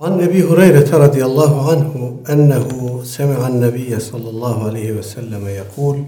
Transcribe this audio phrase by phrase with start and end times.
[0.00, 6.04] عن أبي هريرة رضي الله عنه أنه سمع النبي صلى الله عليه وسلم يقول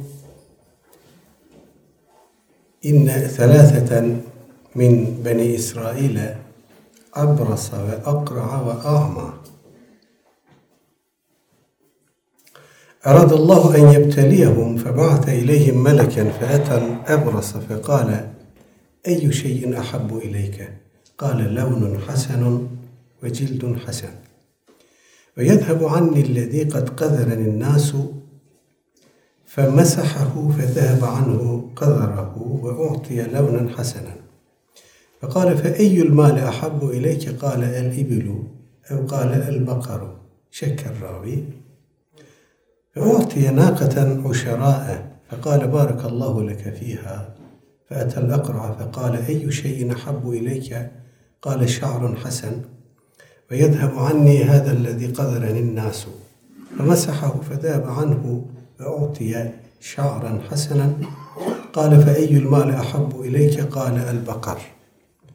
[2.87, 4.17] إن ثلاثة
[4.75, 6.35] من بني إسرائيل
[7.15, 9.33] أبرص وأقرع وأعمى
[13.07, 18.29] أراد الله أن يبتليهم فبعث إليهم ملكا فأتى الأبرص فقال
[19.07, 20.73] أي شيء أحب إليك؟
[21.19, 22.67] قال لون حسن
[23.23, 24.15] وجلد حسن.
[25.39, 27.97] ويذهب عني الذي قد قذرني الناس
[29.47, 34.17] فمسحه فذهب عنه قذره وأعطي لونا حسنا.
[35.21, 38.43] فقال فأي المال أحب إليك؟ قال الإبل
[38.91, 40.17] أو قال البقر.
[40.51, 41.45] شك الراوي.
[42.95, 45.17] فأعطي ناقة عشراء.
[45.31, 47.35] فقال بارك الله لك فيها.
[47.91, 50.91] فأتى الأقرع فقال أي شيء أحب إليك؟
[51.43, 52.76] قال شعر حسن.
[53.51, 56.07] ويذهب عني هذا الذي قذرني الناس.
[56.79, 58.47] فمسحه فذهب عنه
[58.81, 60.93] وأعطي شعرا حسنا.
[61.73, 64.59] قال فأي المال أحب إليك؟ قال البقر.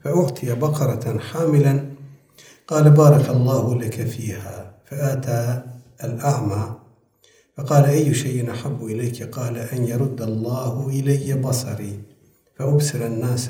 [0.04, 1.86] فأعطي بقرة حاملا.
[2.68, 4.72] قال بارك الله لك فيها.
[4.86, 5.62] فآتى
[6.04, 6.76] الأعمى.
[7.58, 12.00] فقال أي شيء أحب إليك؟ قال أن يرد الله إلي بصري.
[12.56, 13.50] فأبصر الناس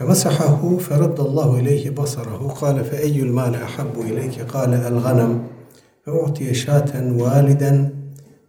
[0.00, 2.56] فمسحه فرد الله إليه بصره.
[2.60, 5.42] قال فأي المال أحب إليك؟ قال الغنم.
[6.06, 7.90] فأعطي شاة والدا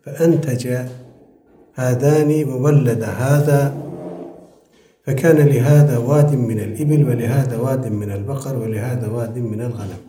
[0.03, 0.67] فأنتج
[1.73, 3.73] هذان وولد هذا.
[5.05, 10.01] فكان لهذا واد من الإبل ولهذا واد من البقر ولهذا واد من الغنم.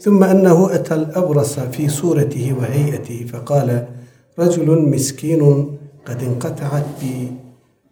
[0.00, 3.86] ثم أنه أتى الأبرص في صورته وهيئته فقال
[4.38, 5.66] رجل مسكين
[6.06, 7.32] قد انقطعت بي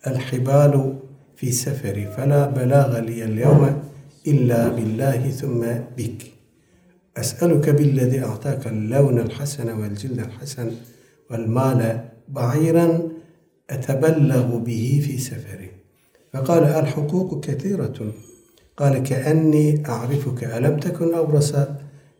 [0.06, 0.94] الحبال
[1.38, 3.82] في سفري فلا بلاغ لي اليوم
[4.26, 5.60] إلا بالله ثم
[5.96, 6.22] بك.
[7.16, 10.70] أسألك بالذي أعطاك اللون الحسن والجلد الحسن
[11.30, 11.80] والمال
[12.28, 12.88] بعيرا
[13.70, 15.70] أتبلغ به في سفري.
[16.32, 18.12] فقال الحقوق كثيرة.
[18.76, 21.54] قال كأني أعرفك ألم تكن أبرص؟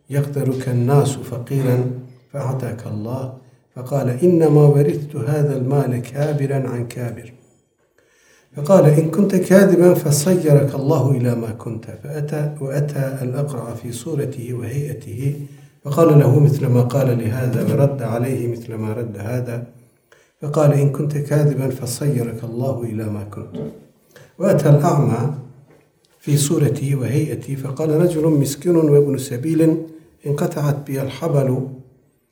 [0.09, 1.91] يقدرك الناس فقيرا
[2.33, 3.37] فأعطاك الله.
[3.75, 7.38] فقال إنما ورثت هذا المال كابرا عن كابر.
[8.59, 11.85] فقال إن كنت كاذبا فصيرك الله إلى ما كنت.
[12.03, 15.35] فأتى وأتى الأقرع في صورته وهيئته
[15.83, 19.67] فقال له مثل ما قال لهذا ورد عليه مثل ما رد هذا.
[20.41, 23.55] فقال إن كنت كاذبا فصيرك الله إلى ما كنت.
[24.39, 25.33] وأتى الأعمى
[26.19, 29.77] في صورته وهيئته فقال رجل مسكين وابن سبيل
[30.27, 31.67] انقطعت بي الحبل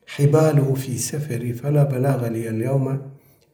[0.06, 2.98] حباله في سفري فلا بلاغ لي اليوم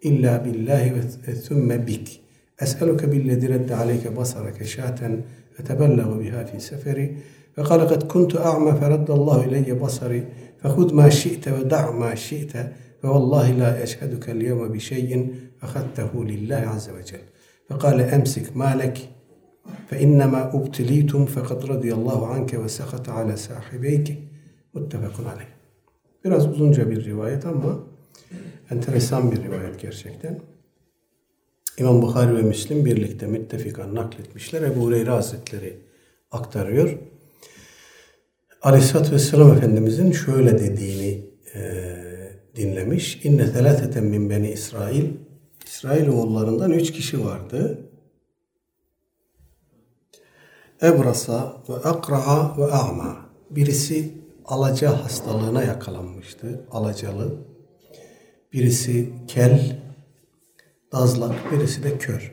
[0.07, 1.01] إلا بالله
[1.49, 2.24] ثم بك.
[2.60, 5.20] أسألك بالذي رد عليك بصرك شاة
[5.60, 7.16] أتبلغ بها في سفري
[7.56, 10.24] فقال قد كنت أعمى فرد الله إلي بصري
[10.62, 12.54] فخذ ما شئت ودع ما شئت
[13.02, 17.24] فوالله لا أشهدك اليوم بشيء أخذته لله عز وجل
[17.70, 19.10] فقال أمسك مالك
[19.88, 24.30] فإنما ابتليتم فقد رضي الله عنك وسخط على صاحبيك
[24.74, 25.48] muttefakun aleyh.
[26.26, 27.80] Biraz uzunca bir rivayet ama
[28.72, 30.40] enteresan bir rivayet gerçekten.
[31.79, 34.63] İmam Bukhari ve Müslim birlikte müttefikan nakletmişler.
[34.63, 35.81] Ebu Hureyre Hazretleri
[36.31, 36.99] aktarıyor.
[38.63, 41.85] Aleyhisselatü Vesselam Efendimizin şöyle dediğini e,
[42.57, 43.25] dinlemiş.
[43.25, 45.05] İnne telâfeten min beni İsrail.
[45.67, 47.79] İsrail oğullarından üç kişi vardı.
[50.83, 53.17] Ebrasa ve akra'a ve a'ma.
[53.51, 54.13] Birisi
[54.45, 56.65] alaca hastalığına yakalanmıştı.
[56.71, 57.35] Alacalı.
[58.53, 59.84] Birisi kel,
[60.95, 62.33] dazlak, birisi de kör.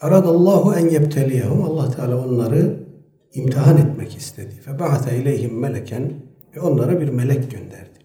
[0.00, 1.62] Aradallahu en yebteliyahum.
[1.62, 2.76] Allah Teala onları
[3.34, 4.54] imtihan etmek istedi.
[4.64, 6.12] Fe ba'ate ileyhim meleken
[6.56, 7.98] ve onlara bir melek gönderdi.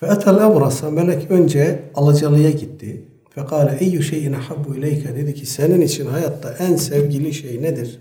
[0.00, 3.04] Fe etel abrasa melek önce alacalıya gitti.
[3.30, 8.00] Fekale eyyü şeyin ahabbu ileyke dedi ki senin için hayatta en sevgili şey nedir?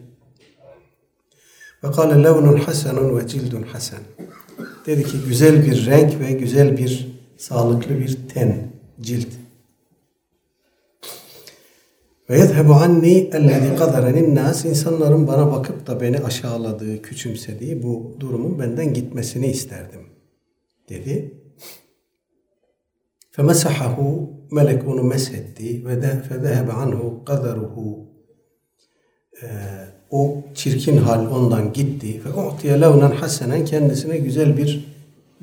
[1.81, 3.99] Fekale levnun hasenun ve cildun hasen.
[4.85, 7.07] Dedi ki güzel bir renk ve güzel bir
[7.37, 8.71] sağlıklı bir ten,
[9.01, 9.27] cilt.
[12.29, 18.59] Ve yezhebu anni ellezî kaderenin nas insanların bana bakıp da beni aşağıladığı, küçümsediği bu durumun
[18.59, 20.01] benden gitmesini isterdim.
[20.89, 21.33] Dedi.
[23.31, 28.09] Femesahahu melek onu meshetti ve de fedehebe anhu kaderuhu
[30.09, 34.85] o çirkin hal ondan gitti ve u'tiye levnen hasenen kendisine güzel bir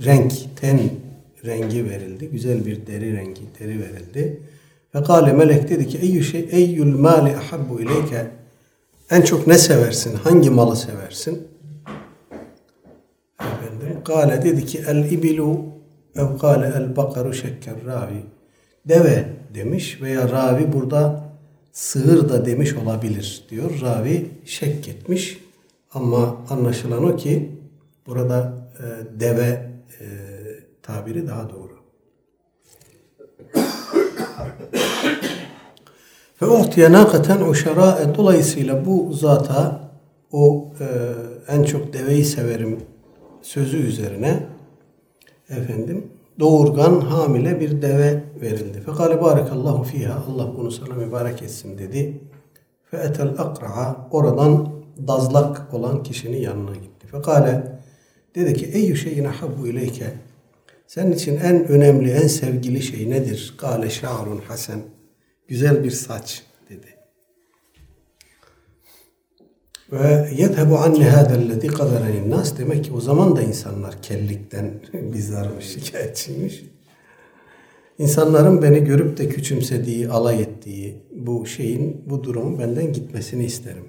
[0.04, 0.80] renk, ten
[1.44, 2.28] rengi verildi.
[2.28, 4.42] Güzel bir deri rengi, deri verildi.
[4.96, 8.26] Ve kâle melek dedi ki eyyü şey eyyül mâli ahabbu ileyke
[9.10, 10.16] en çok ne seversin?
[10.16, 11.48] Hangi malı seversin?
[13.40, 15.60] Efendim, Kale dedi ki el ibilu
[16.14, 18.22] ev kale el bakaru şekker ravi.
[18.88, 21.24] Deve demiş veya ravi burada
[21.72, 23.80] sığır da demiş olabilir diyor.
[23.80, 25.38] Ravi şek etmiş.
[25.94, 27.50] Ama anlaşılan o ki
[28.06, 29.70] burada e, deve
[30.00, 30.06] e,
[30.82, 31.65] tabiri daha doğru.
[36.42, 39.80] Ve uhtiye nakaten uşara dolayısıyla bu zata
[40.32, 40.86] o e,
[41.52, 42.80] en çok deveyi severim
[43.42, 44.46] sözü üzerine
[45.48, 46.06] efendim
[46.40, 48.80] doğurgan hamile bir deve verildi.
[48.80, 52.20] Fekale barakallahu fiha Allah bunu sana mübarek etsin dedi.
[52.90, 54.68] Fe etel akra'a oradan
[55.08, 57.06] dazlak olan kişinin yanına gitti.
[57.06, 57.78] Fekale
[58.34, 60.12] dedi ki eyyü şeyin habbu ileyke
[60.86, 63.54] senin için en önemli, en sevgili şey nedir?
[63.58, 64.80] Kale şa'run hasen.
[65.48, 66.86] Güzel bir saç dedi.
[69.92, 72.58] Ve yedhebu anne hâdellezî kaderenin nas.
[72.58, 76.64] Demek ki o zaman da insanlar kellikten bizarmış, şikayetçiymiş.
[77.98, 83.84] İnsanların beni görüp de küçümsediği, alay ettiği bu şeyin, bu durumun benden gitmesini isterim.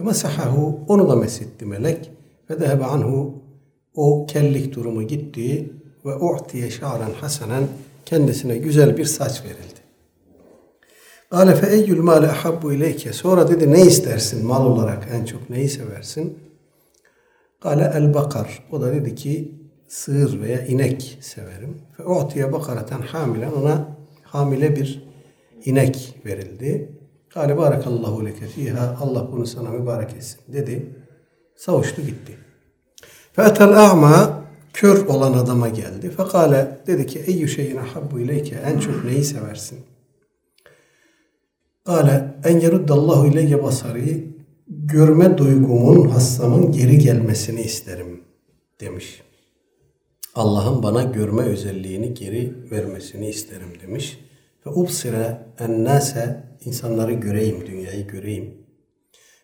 [0.00, 2.10] Ve mesahahu, onu da mesetti melek.
[2.50, 3.42] Ve dehebe anhu,
[3.94, 5.72] o kellik durumu gitti
[6.08, 7.68] ve u'tiye şa'ren hasenen
[8.06, 9.78] kendisine güzel bir saç verildi.
[11.30, 13.12] Kale fe eyyül mâle ahabbu ileyke.
[13.12, 16.38] Sonra dedi ne istersin mal olarak en çok neyi seversin?
[17.60, 18.66] Kale el bakar.
[18.72, 19.54] O da dedi ki
[19.88, 21.78] sığır veya inek severim.
[21.96, 23.88] Fe u'tiye bakareten hamilen ona
[24.22, 25.08] hamile bir
[25.64, 26.92] inek verildi.
[27.34, 28.96] Kale barakallahu leke fiha.
[29.00, 30.96] Allah bunu sana mübarek etsin dedi.
[31.56, 32.38] Savuştu gitti.
[33.32, 34.37] Fe etel a'ma
[34.78, 36.10] kör olan adama geldi.
[36.10, 39.78] Fekale dedi ki eyyü şeyin ahabbu ileyke en çok neyi seversin?
[41.84, 44.36] Kale en yeruddallahu ileyye basari
[44.68, 48.20] görme duygumun hassamın geri gelmesini isterim
[48.80, 49.22] demiş.
[50.34, 54.18] Allah'ın bana görme özelliğini geri vermesini isterim demiş.
[54.66, 58.54] Ve ubsire ennase insanları göreyim, dünyayı göreyim.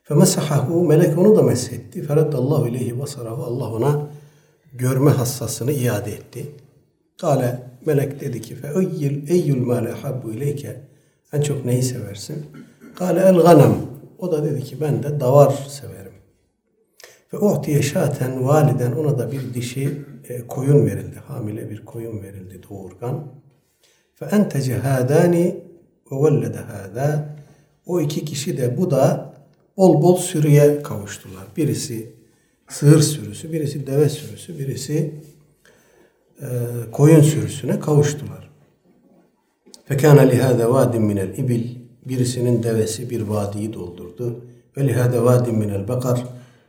[0.02, 2.02] Fe mesahahu melek onu da meshetti.
[2.02, 4.08] Fereddallahu ileyhi basarahu Allah ona
[4.74, 6.46] görme hassasını iade etti.
[7.20, 10.80] Kale melek dedi ki fe eyyül, eyyül mâle habbu ileyke
[11.32, 12.46] en çok neyi seversin?
[12.94, 13.74] Kale el ganem.
[14.18, 16.12] O da dedi ki ben de davar severim.
[17.32, 21.16] Ve uhtiye şaten validen ona da bir dişi e, koyun verildi.
[21.26, 23.26] Hamile bir koyun verildi doğurgan.
[24.14, 25.64] Fe entece hadani
[26.12, 27.36] ve vellede hada.
[27.86, 29.34] O iki kişi de bu da
[29.76, 31.44] bol bol sürüye kavuştular.
[31.56, 32.14] Birisi
[32.68, 35.14] sığır sürüsü, birisi deve sürüsü, birisi
[36.40, 36.46] e,
[36.92, 38.50] koyun sürüsüne kavuştular.
[39.84, 41.64] Fekâne lihâde vâdin minel ibil.
[42.04, 44.44] Birisinin devesi bir vadiyi doldurdu.
[44.76, 46.24] Ve lihâde vâdin minel bakar.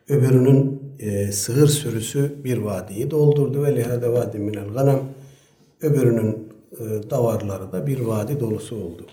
[0.09, 3.63] Öbürünün e, sığır sürüsü bir vadiyi doldurdu.
[3.63, 4.99] Ve lihâde vâdin minel ganam.
[5.81, 9.05] Öbürünün e, davarları da bir vadi dolusu oldu.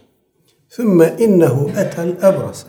[0.68, 2.68] Sümme innehu etel ebrasa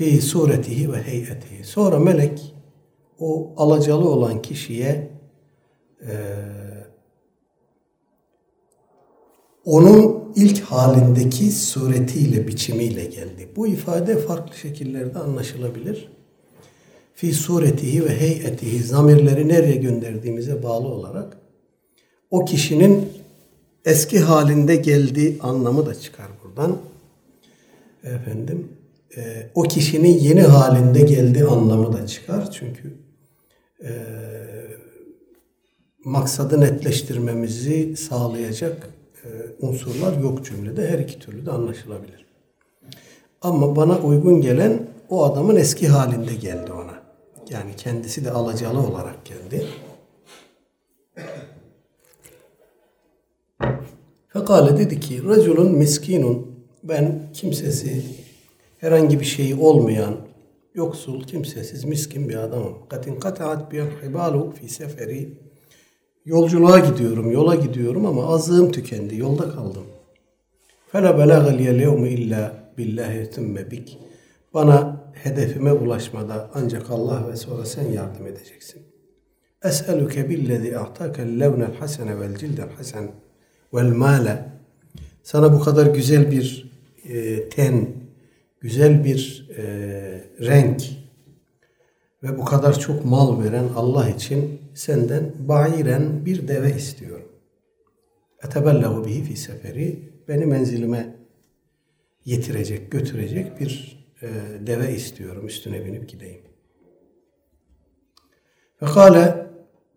[0.00, 1.64] fi suretihi ve heyetihi.
[1.64, 2.54] Sonra melek
[3.18, 5.10] o alacalı olan kişiye
[6.02, 6.12] e,
[9.64, 13.48] onun ilk halindeki suretiyle, biçimiyle geldi.
[13.56, 16.12] Bu ifade farklı şekillerde anlaşılabilir.
[17.14, 21.36] Fi suretihi ve heyetihi zamirleri nereye gönderdiğimize bağlı olarak
[22.30, 23.08] o kişinin
[23.84, 26.78] eski halinde geldiği anlamı da çıkar buradan.
[28.04, 28.79] Efendim,
[29.16, 32.50] e, o kişinin yeni halinde geldiği anlamı da çıkar.
[32.50, 32.94] Çünkü
[33.84, 33.90] e,
[36.04, 38.90] maksadı netleştirmemizi sağlayacak
[39.24, 39.28] e,
[39.66, 40.88] unsurlar yok cümlede.
[40.88, 42.26] Her iki türlü de anlaşılabilir.
[43.42, 47.00] Ama bana uygun gelen o adamın eski halinde geldi ona.
[47.50, 49.66] Yani kendisi de alacalı olarak geldi.
[54.28, 56.46] Fekale dedi ki, Reculun miskinun,
[56.82, 58.02] ben kimsesi,
[58.80, 60.16] herhangi bir şeyi olmayan,
[60.74, 62.74] yoksul, kimsesiz, miskin bir adamım.
[62.88, 65.38] Katin kataat bi hibalu fi seferi.
[66.24, 69.84] Yolculuğa gidiyorum, yola gidiyorum ama azığım tükendi, yolda kaldım.
[70.92, 73.98] Fela belagal yevme illa billahi tümme bik.
[74.54, 78.82] Bana hedefime ulaşmada ancak Allah ve sonra sen yardım edeceksin.
[79.64, 83.10] Es'eluke billezi a'takel levnel hasene vel cildel hasen
[83.74, 84.44] vel male.
[85.22, 86.72] Sana bu kadar güzel bir
[87.08, 87.99] e, ten,
[88.60, 89.62] güzel bir e,
[90.40, 90.82] renk
[92.22, 97.28] ve bu kadar çok mal veren Allah için senden bayiren bir deve istiyorum.
[98.44, 101.16] Etebellehu bihi fi seferi beni menzilime
[102.26, 104.28] getirecek, götürecek bir e,
[104.66, 105.46] deve istiyorum.
[105.46, 106.42] Üstüne binip gideyim.
[108.82, 109.49] Ve kâle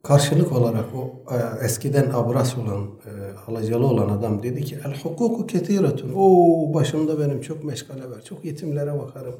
[0.03, 3.12] karşılık olarak o e, eskiden abras olan, e,
[3.48, 6.13] alacalı olan adam dedi ki el hukuku ketiretun.
[6.15, 8.22] O başımda benim çok meşgale var.
[8.22, 9.36] Çok yetimlere bakarım.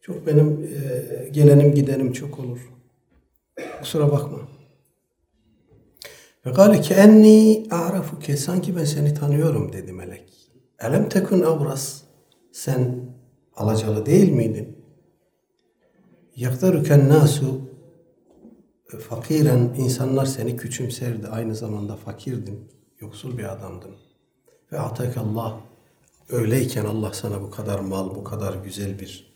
[0.00, 2.72] Çok benim e, gelenim gidenim çok olur.
[3.80, 4.38] Kusura bakma.
[6.46, 10.24] Ve gâle ki enni a'rafuke sanki ben seni tanıyorum dedi melek.
[10.80, 12.02] Elem tekun abras
[12.52, 12.94] sen
[13.56, 14.76] alacalı değil miydin?
[16.36, 17.71] Yaktaruken nasu
[18.98, 21.28] fakiren insanlar seni küçümserdi.
[21.28, 22.68] Aynı zamanda fakirdin.
[23.00, 23.90] Yoksul bir adamdın.
[24.72, 25.60] Ve Allah
[26.28, 29.32] öyleyken Allah sana bu kadar mal, bu kadar güzel bir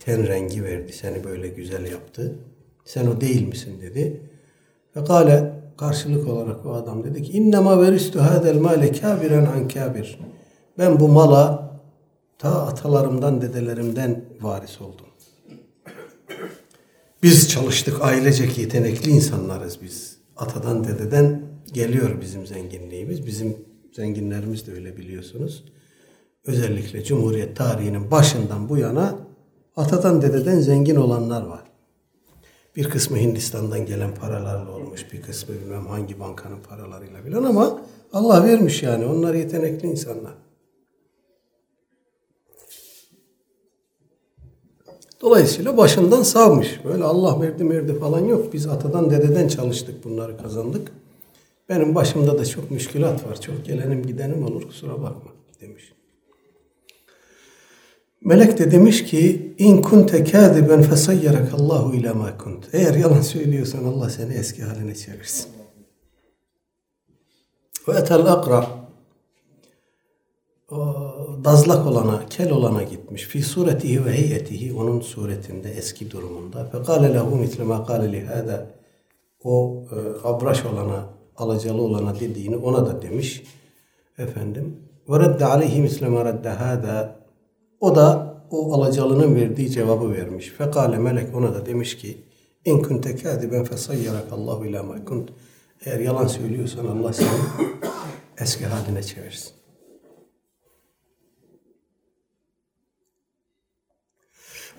[0.00, 0.92] ten rengi verdi.
[0.92, 2.38] Seni böyle güzel yaptı.
[2.84, 4.20] Sen o değil misin dedi.
[4.96, 10.18] Ve kale karşılık olarak o adam dedi ki innema veristu hadel male kabiren an kabir.
[10.78, 11.70] Ben bu mala
[12.38, 15.06] ta atalarımdan, dedelerimden varis oldum.
[17.22, 20.16] Biz çalıştık ailecek yetenekli insanlarız biz.
[20.36, 23.26] Atadan dededen geliyor bizim zenginliğimiz.
[23.26, 23.56] Bizim
[23.92, 25.64] zenginlerimiz de öyle biliyorsunuz.
[26.46, 29.18] Özellikle Cumhuriyet tarihinin başından bu yana
[29.76, 31.64] atadan dededen zengin olanlar var.
[32.76, 37.80] Bir kısmı Hindistan'dan gelen paralarla olmuş, bir kısmı bilmem hangi bankanın paralarıyla bilen ama
[38.12, 39.06] Allah vermiş yani.
[39.06, 40.34] Onlar yetenekli insanlar.
[45.20, 46.80] Dolayısıyla başından savmış.
[46.84, 48.52] Böyle Allah verdi verdi falan yok.
[48.52, 50.92] Biz atadan dededen çalıştık bunları kazandık.
[51.68, 53.40] Benim başımda da çok müşkülat var.
[53.40, 55.92] Çok gelenim gidenim olur kusura bakma demiş.
[58.24, 62.68] Melek de demiş ki in kunte kâdiben fesayyarakallahu ila ma kunt.
[62.72, 65.46] Eğer yalan söylüyorsan Allah seni eski haline çevirsin.
[67.88, 68.66] Ve etel akra
[71.44, 73.22] dazlak olana, kel olana gitmiş.
[73.22, 76.64] Fi suretihi ve heyetihi onun suretinde eski durumunda.
[76.64, 78.66] Fe kâle lehu mitle ma kâle lihâda
[79.44, 81.06] o e, abraş olana,
[81.36, 83.42] alacalı olana dediğini ona da demiş.
[84.18, 84.76] Efendim.
[85.08, 87.16] Ve redde aleyhi misle ma redde hâda
[87.80, 90.48] o da o alacalının verdiği cevabı vermiş.
[90.48, 92.24] Fekale melek ona da demiş ki
[92.64, 95.28] in kunte kâdiben fesayyarak Allahu ila ma kunt.
[95.84, 97.28] Eğer yalan söylüyorsan Allah seni
[98.38, 99.59] eski haline çevirsin.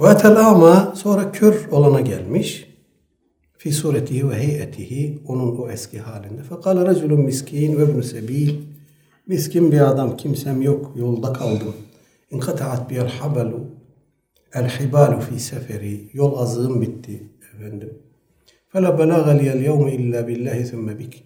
[0.01, 2.67] Ve etel ama sonra kör olana gelmiş.
[3.58, 6.43] Fi suretihi ve heyetihi onun o eski halinde.
[6.43, 8.55] Fekale reculun miskin ve ibn sebil.
[9.27, 11.74] Miskin bir adam kimsem yok yolda kaldım.
[12.31, 13.65] İnkataat biyel habalu
[14.53, 16.10] el hibalu fi seferi.
[16.13, 17.93] Yol azığım bitti efendim.
[18.67, 21.24] Fela belâge liyel yevme illa billahi thumme bik.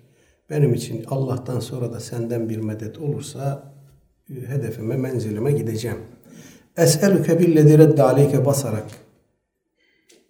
[0.49, 3.73] Benim için Allah'tan sonra da senden bir medet olursa
[4.29, 5.97] e, hedefime, menzilime gideceğim.
[6.77, 8.85] Es'elüke billezi redde aleyke basarak.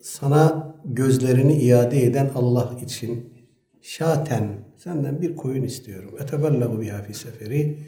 [0.01, 3.33] Sana gözlerini iade eden Allah için
[3.81, 4.47] şaten
[4.77, 6.11] senden bir koyun istiyorum.
[6.19, 7.79] Etebellehu biha fi seferi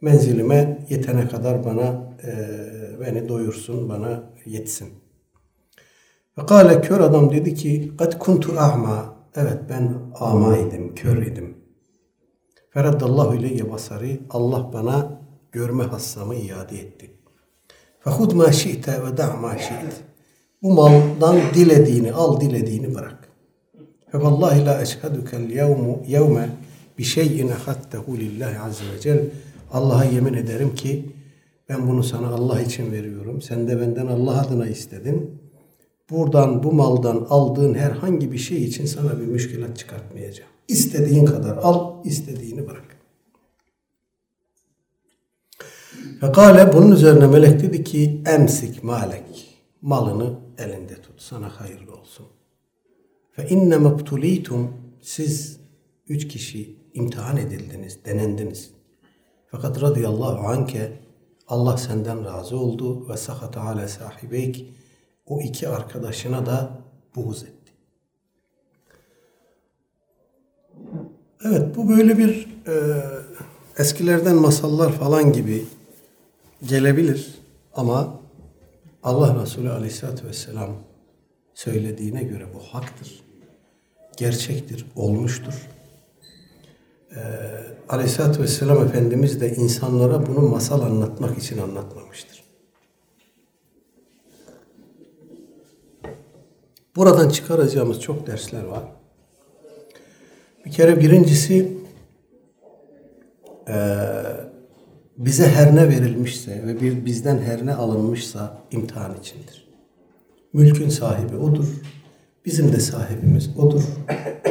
[0.00, 2.30] menzilime yetene kadar bana e,
[3.00, 4.88] beni doyursun, bana yetsin.
[6.38, 11.56] Ve kâle kör adam dedi ki kad kuntu ahma evet ben ama idim, kör idim.
[12.70, 15.20] Feraddallahu ileyye basari Allah bana
[15.52, 17.19] görme hassamı iade etti.
[18.04, 19.92] Fehud ma şi'te ve da' ma şi'te.
[20.62, 23.28] Bu maldan dilediğini al, dilediğini bırak.
[24.12, 26.48] Fe vallahi la eşhedükel yevmu yevme
[26.98, 29.24] bi şeyin ehadtehu lillahi azze ve celle
[29.72, 31.12] Allah'a yemin ederim ki
[31.68, 33.42] ben bunu sana Allah için veriyorum.
[33.42, 35.40] Sen de benden Allah adına istedin.
[36.10, 40.50] Buradan bu maldan aldığın herhangi bir şey için sana bir müşkilat çıkartmayacağım.
[40.68, 42.99] İstediğin kadar al, istediğini bırak.
[46.20, 52.26] Fekale bunun üzerine melek dedi ki emsik malek malını elinde tut sana hayırlı olsun.
[53.32, 55.60] Fe inne mebtulitum siz
[56.08, 58.70] üç kişi imtihan edildiniz, denendiniz.
[59.46, 60.92] Fakat radıyallahu anke
[61.48, 64.66] Allah senden razı oldu ve sakata ala sahibeyk
[65.26, 66.70] o iki arkadaşına da
[67.16, 67.72] buğz etti.
[71.44, 73.02] Evet bu böyle bir e,
[73.78, 75.64] eskilerden masallar falan gibi
[76.62, 77.34] gelebilir
[77.74, 78.20] ama
[79.02, 80.70] Allah Resulü Aleyhisselatü Vesselam
[81.54, 83.22] söylediğine göre bu haktır.
[84.16, 85.68] Gerçektir, olmuştur.
[87.16, 87.20] Ee,
[87.88, 92.44] Aleyhisselatü Vesselam Efendimiz de insanlara bunu masal anlatmak için anlatmamıştır.
[96.96, 98.82] Buradan çıkaracağımız çok dersler var.
[100.64, 101.78] Bir kere birincisi
[103.68, 104.49] eee
[105.20, 109.68] bize her ne verilmişse ve bir bizden her ne alınmışsa imtihan içindir.
[110.52, 111.66] Mülkün sahibi odur.
[112.44, 113.82] Bizim de sahibimiz odur.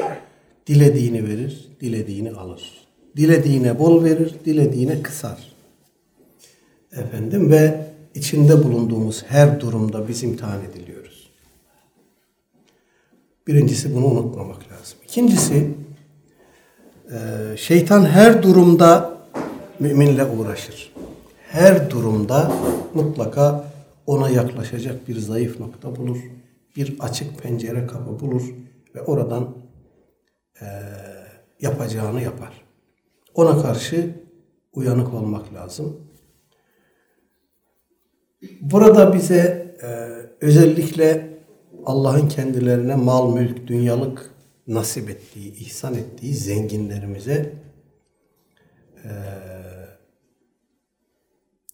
[0.68, 2.88] Dilediğini verir, dilediğini alır.
[3.18, 5.54] Dilediğine bol verir, dilediğine kısar.
[6.92, 7.86] Efendim ve
[8.16, 11.30] içinde bulunduğumuz her durumda biz imtihan ediliyoruz.
[13.48, 14.98] Birincisi bunu unutmamak lazım.
[15.04, 15.70] İkincisi
[17.56, 19.09] şeytan her durumda
[19.80, 20.94] müminle uğraşır.
[21.52, 22.52] Her durumda
[22.94, 23.66] mutlaka
[24.06, 26.18] ona yaklaşacak bir zayıf nokta bulur.
[26.76, 28.44] Bir açık pencere kapı bulur
[28.96, 29.56] ve oradan
[30.62, 30.66] e,
[31.62, 32.62] yapacağını yapar.
[33.34, 34.16] Ona karşı
[34.74, 35.98] uyanık olmak lazım.
[38.62, 39.88] Burada bize e,
[40.46, 41.40] özellikle
[41.86, 44.32] Allah'ın kendilerine mal, mülk, dünyalık
[44.68, 47.54] nasip ettiği, ihsan ettiği zenginlerimize
[49.04, 49.10] e,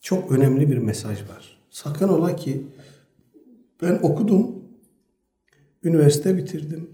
[0.05, 1.57] çok önemli bir mesaj var.
[1.69, 2.61] Sakın ola ki
[3.81, 4.47] ben okudum,
[5.83, 6.89] üniversite bitirdim,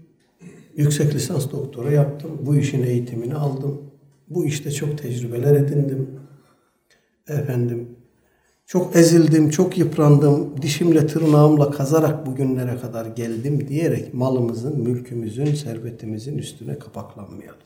[0.76, 3.80] yüksek lisans doktora yaptım, bu işin eğitimini aldım,
[4.28, 6.10] bu işte çok tecrübeler edindim.
[7.28, 7.88] Efendim
[8.66, 16.78] çok ezildim, çok yıprandım, dişimle tırnağımla kazarak bugünlere kadar geldim diyerek malımızın, mülkümüzün, servetimizin üstüne
[16.78, 17.60] kapaklanmayalım.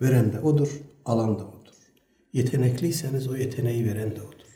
[0.00, 1.59] Veren de odur, alan da odur.
[2.32, 4.46] Yetenekliyseniz o yeteneği veren de odur.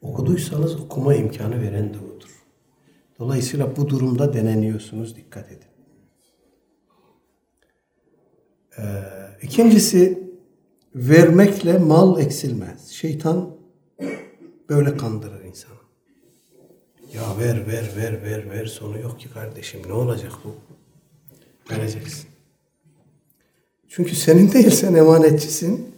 [0.00, 2.44] Okuduysanız okuma imkanı veren de odur.
[3.18, 5.68] Dolayısıyla bu durumda deneniyorsunuz, dikkat edin.
[8.78, 8.82] Ee,
[9.42, 10.30] ikincisi,
[10.94, 12.88] vermekle mal eksilmez.
[12.88, 13.56] Şeytan
[14.68, 15.76] böyle kandırır insanı.
[17.14, 19.80] Ya ver, ver, ver, ver, ver sonu yok ki kardeşim.
[19.88, 20.54] Ne olacak bu?
[21.74, 22.28] Vereceksin.
[23.88, 25.95] Çünkü senin değil sen emanetçisin.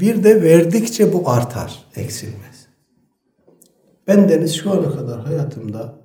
[0.00, 2.66] Bir de verdikçe bu artar, eksilmez.
[4.06, 5.98] Ben deniz şu ana kadar hayatımda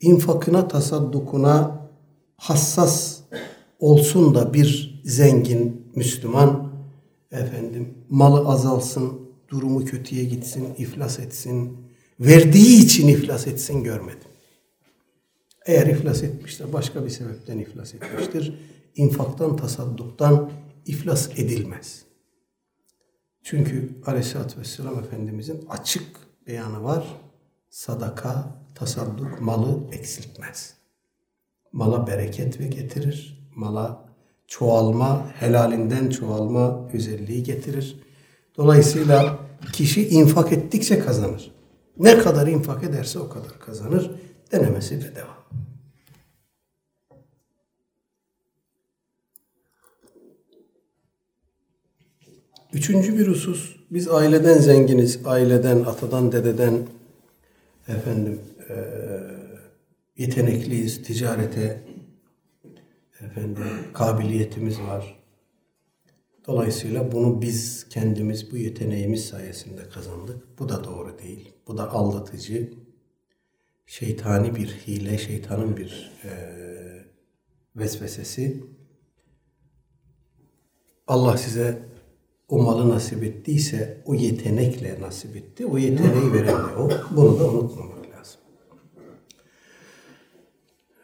[0.00, 1.88] infakına, tasaddukuna
[2.36, 3.18] hassas
[3.78, 6.72] olsun da bir zengin Müslüman
[7.30, 11.76] efendim malı azalsın, durumu kötüye gitsin, iflas etsin,
[12.20, 14.28] verdiği için iflas etsin görmedim.
[15.66, 18.54] Eğer iflas etmişse başka bir sebepten iflas etmiştir.
[18.96, 20.50] İnfaktan, tasadduktan
[20.86, 22.07] iflas edilmez.
[23.50, 26.06] Çünkü Aleyhisselatü Vesselam Efendimizin açık
[26.46, 27.04] beyanı var.
[27.70, 30.74] Sadaka, tasadduk malı eksiltmez.
[31.72, 33.48] Mala bereket ve getirir.
[33.56, 34.04] Mala
[34.46, 38.02] çoğalma, helalinden çoğalma özelliği getirir.
[38.56, 39.38] Dolayısıyla
[39.72, 41.50] kişi infak ettikçe kazanır.
[41.98, 44.10] Ne kadar infak ederse o kadar kazanır.
[44.52, 45.14] Denemesi ve
[52.72, 56.86] Üçüncü bir husus, biz aileden zenginiz, aileden, atadan, dededen
[57.88, 58.74] efendim e,
[60.16, 61.80] yetenekliyiz, ticarete
[63.20, 65.18] efendim kabiliyetimiz var.
[66.46, 70.58] Dolayısıyla bunu biz kendimiz bu yeteneğimiz sayesinde kazandık.
[70.58, 71.52] Bu da doğru değil.
[71.66, 72.72] Bu da aldatıcı,
[73.86, 76.30] şeytani bir hile, şeytanın bir e,
[77.76, 78.64] vesvesesi.
[81.06, 81.78] Allah size
[82.48, 85.66] o malı nasip ettiyse o yetenekle nasip etti.
[85.66, 86.90] O yeteneği veren de o.
[87.10, 88.40] Bunu da unutmamak lazım.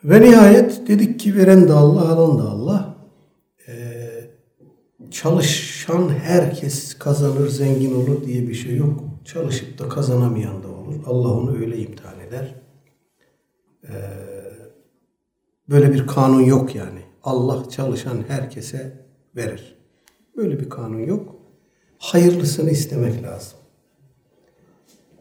[0.05, 2.97] Ve nihayet dedik ki veren de Allah, alan da Allah.
[3.69, 4.31] Ee,
[5.11, 9.01] çalışan herkes kazanır, zengin olur diye bir şey yok.
[9.25, 10.95] Çalışıp da kazanamayan da olur.
[11.07, 12.55] Allah onu öyle imtihan eder.
[13.85, 13.93] Ee,
[15.69, 17.01] böyle bir kanun yok yani.
[17.23, 19.84] Allah çalışan herkese verir.
[20.37, 21.37] Böyle bir kanun yok.
[21.99, 23.59] Hayırlısını istemek lazım.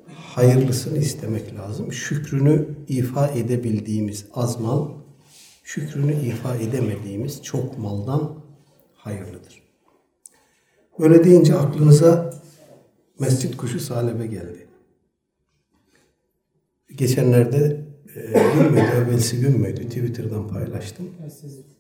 [0.08, 1.94] Hayırlısını istemek lazım.
[1.94, 4.90] Şükrünü ifa edebildiğimiz az mal,
[5.64, 8.44] şükrünü ifa edemediğimiz çok maldan
[8.94, 9.64] hayırlıdır.
[11.00, 12.34] Öyle deyince aklınıza
[13.20, 14.68] mescit kuşu salebe geldi.
[16.96, 18.22] Geçenlerde e,
[18.56, 21.10] gün müydü, evvelsi gün müydü Twitter'dan paylaştım.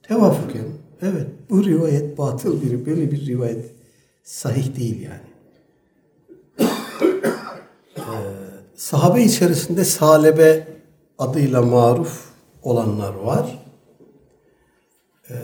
[0.03, 0.65] Tevafuken,
[1.01, 3.65] evet bu rivayet batıl bir, böyle bir rivayet
[4.23, 5.34] sahih değil yani.
[7.97, 8.01] ee,
[8.75, 10.67] sahabe içerisinde salebe
[11.17, 12.29] adıyla maruf
[12.62, 13.65] olanlar var.
[15.29, 15.36] Ee,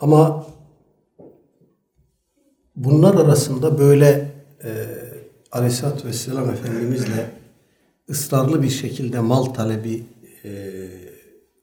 [0.00, 0.46] ama
[2.76, 4.32] bunlar arasında böyle
[4.64, 4.86] e,
[5.52, 7.30] Aleyhisselatü Vesselam Efendimizle
[8.10, 10.06] ısrarlı bir şekilde mal talebi
[10.44, 10.80] e,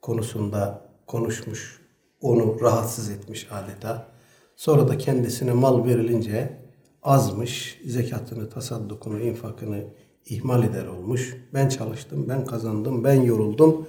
[0.01, 1.79] konusunda konuşmuş,
[2.23, 4.07] onu rahatsız etmiş adeta.
[4.55, 6.57] Sonra da kendisine mal verilince
[7.03, 9.83] azmış, zekatını, tasaddukunu, infakını
[10.25, 11.37] ihmal eder olmuş.
[11.53, 13.87] Ben çalıştım, ben kazandım, ben yoruldum.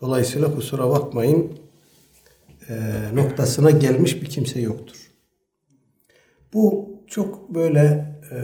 [0.00, 1.58] Dolayısıyla kusura bakmayın
[2.68, 2.74] e,
[3.14, 5.10] noktasına gelmiş bir kimse yoktur.
[6.52, 8.38] Bu çok böyle e,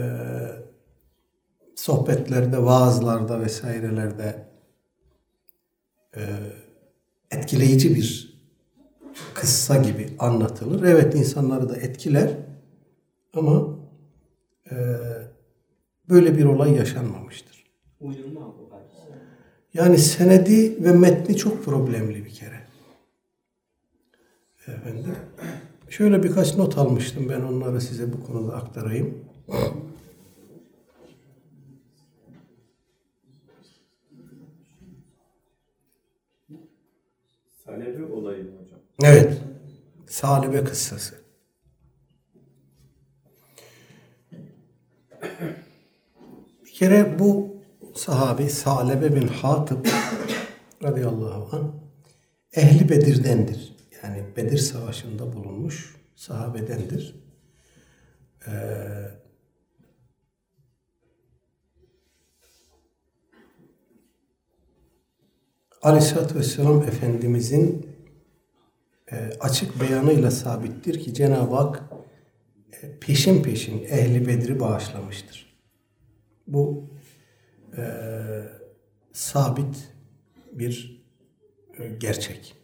[1.75, 4.47] sohbetlerde, vaazlarda vesairelerde
[6.17, 6.23] e,
[7.31, 8.36] etkileyici bir
[9.35, 10.83] kıssa gibi anlatılır.
[10.83, 12.31] Evet insanları da etkiler
[13.35, 13.79] ama
[14.71, 14.77] e,
[16.09, 17.67] böyle bir olay yaşanmamıştır.
[19.75, 22.61] Yani senedi ve metni çok problemli bir kere.
[24.67, 25.17] Efendim.
[25.89, 29.25] Şöyle birkaç not almıştım ben onları size bu konuda aktarayım.
[37.65, 38.66] Salebi olayı mı?
[39.03, 39.43] Evet.
[40.07, 41.15] Salibe kıssası.
[46.65, 47.57] Bir kere bu
[47.95, 49.91] sahabi Salebe bin Hatip
[50.83, 51.73] radıyallahu anh
[52.53, 53.77] ehli Bedir'dendir.
[54.03, 57.27] Yani Bedir Savaşı'nda bulunmuş sahabedendir.
[58.47, 58.53] Ee,
[65.83, 67.96] Aleyhisselatü Vesselam Efendimizin
[69.41, 71.83] açık beyanıyla sabittir ki Cenab-ı Hak
[72.83, 75.57] e, peşin peşin Ehli Bedir'i bağışlamıştır.
[76.47, 76.91] Bu
[77.77, 77.83] e,
[79.13, 79.89] sabit
[80.53, 81.03] bir
[81.79, 82.57] e, gerçek.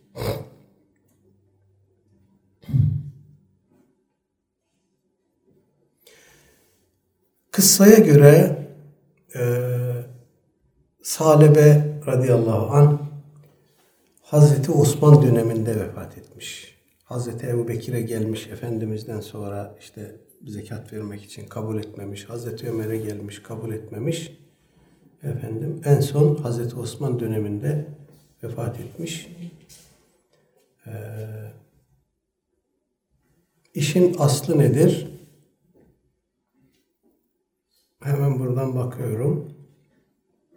[7.51, 8.59] Kıssaya göre
[9.35, 9.43] e,
[11.03, 13.12] Salebe radıyallahu an
[14.33, 16.79] Hazreti Osman döneminde vefat etmiş.
[17.05, 20.17] Hazreti Ebu Bekir'e gelmiş Efendimiz'den sonra işte
[20.47, 22.29] zekat vermek için kabul etmemiş.
[22.29, 24.39] Hazreti Ömer'e gelmiş kabul etmemiş.
[25.23, 27.87] Efendim en son Hazreti Osman döneminde
[28.43, 29.29] vefat etmiş.
[30.87, 30.93] Ee,
[33.75, 35.09] işin aslı nedir?
[38.01, 39.55] Hemen buradan bakıyorum.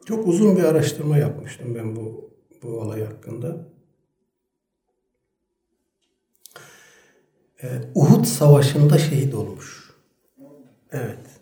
[0.05, 2.25] Çok uzun bir araştırma yapmıştım ben bu
[2.65, 3.67] bu olay hakkında.
[7.63, 9.91] Ee, Uhud Savaşı'nda şehit olmuş.
[10.91, 11.41] Evet.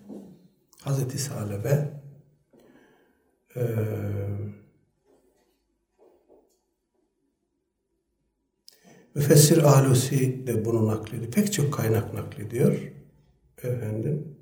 [0.80, 2.02] Hazreti Salebe
[3.56, 3.62] ee,
[9.14, 11.32] Müfessir Alusi de bunu naklediyor.
[11.32, 12.92] Pek çok kaynak naklediyor.
[13.62, 14.38] Efendim.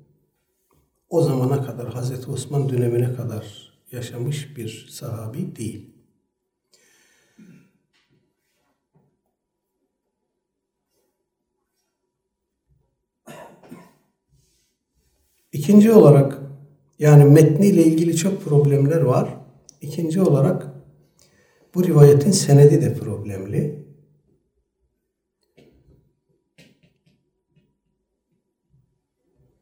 [1.09, 5.92] O zamana kadar Hazreti Osman dönemine kadar yaşamış bir sahabi değil.
[15.53, 16.39] İkinci olarak
[16.99, 19.37] yani metniyle ilgili çok problemler var.
[19.81, 20.67] İkinci olarak
[21.75, 23.85] bu rivayetin senedi de problemli.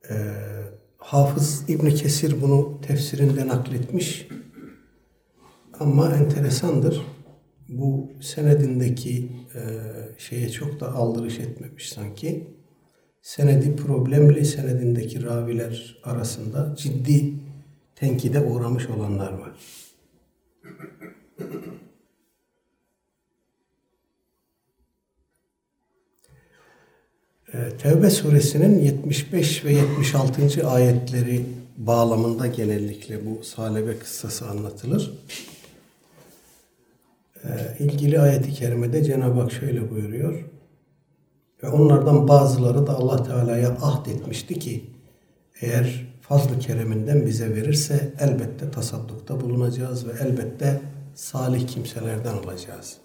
[0.09, 0.15] Ee,
[0.97, 4.27] Hafız İbn Kesir bunu tefsirinde nakletmiş.
[5.79, 7.01] Ama enteresandır.
[7.69, 9.61] Bu senedindeki e,
[10.17, 12.60] şeye çok da aldırış etmemiş sanki
[13.21, 17.33] senedi problemli senedindeki raviler arasında ciddi
[17.95, 19.51] tenkide uğramış olanlar var.
[27.53, 30.67] Ee, Tevbe suresinin 75 ve 76.
[30.67, 31.45] ayetleri
[31.77, 35.11] bağlamında genellikle bu salebe kıssası anlatılır.
[37.43, 40.43] Ee, ilgili ayeti kerimede Cenab-ı Hak şöyle buyuruyor.
[41.63, 44.85] Ve onlardan bazıları da Allah Teala'ya ahd etmişti ki
[45.61, 50.81] eğer fazl-ı kereminden bize verirse elbette tasaddukta bulunacağız ve elbette
[51.15, 52.97] salih kimselerden olacağız.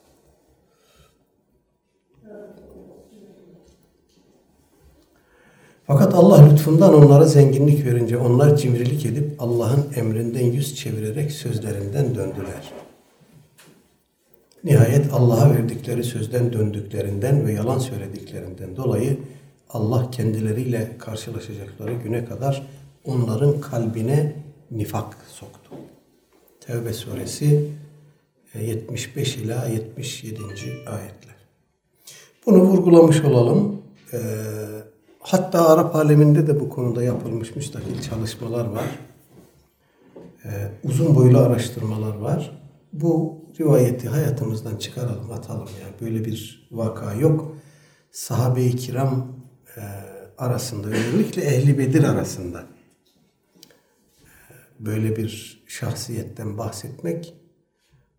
[5.86, 12.85] Fakat Allah lütfundan onlara zenginlik verince onlar cimrilik edip Allah'ın emrinden yüz çevirerek sözlerinden döndüler.
[14.64, 19.18] Nihayet Allah'a verdikleri sözden döndüklerinden ve yalan söylediklerinden dolayı
[19.70, 22.66] Allah kendileriyle karşılaşacakları güne kadar
[23.04, 24.32] onların kalbine
[24.70, 25.70] nifak soktu.
[26.60, 27.70] Tevbe suresi
[28.54, 30.40] 75 e, ila 77.
[30.86, 31.34] ayetler.
[32.46, 33.82] Bunu vurgulamış olalım.
[34.12, 34.18] E,
[35.20, 38.98] hatta Arap aleminde de bu konuda yapılmış müstakil çalışmalar var.
[40.44, 40.50] E,
[40.84, 42.65] uzun boylu araştırmalar var.
[43.00, 45.68] Bu rivayeti hayatımızdan çıkaralım, atalım.
[45.82, 47.56] Yani böyle bir vaka yok.
[48.10, 49.36] Sahabe-i kiram
[49.76, 49.82] e,
[50.38, 54.24] arasında, özellikle Ehli Bedir arasında e,
[54.80, 57.34] böyle bir şahsiyetten bahsetmek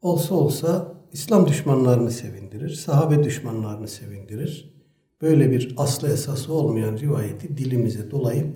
[0.01, 4.77] olsa olsa İslam düşmanlarını sevindirir, sahabe düşmanlarını sevindirir.
[5.21, 8.55] Böyle bir aslı esası olmayan rivayeti dilimize dolayıp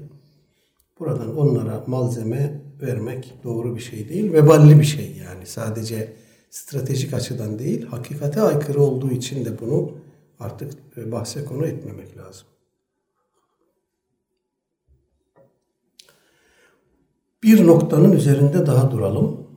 [1.00, 4.34] buradan onlara malzeme vermek doğru bir şey değil.
[4.34, 5.46] Veballi bir şey yani.
[5.46, 6.14] Sadece
[6.50, 9.92] stratejik açıdan değil, hakikate aykırı olduğu için de bunu
[10.40, 12.48] artık e, bahse konu etmemek lazım.
[17.44, 19.48] Bir noktanın üzerinde daha duralım.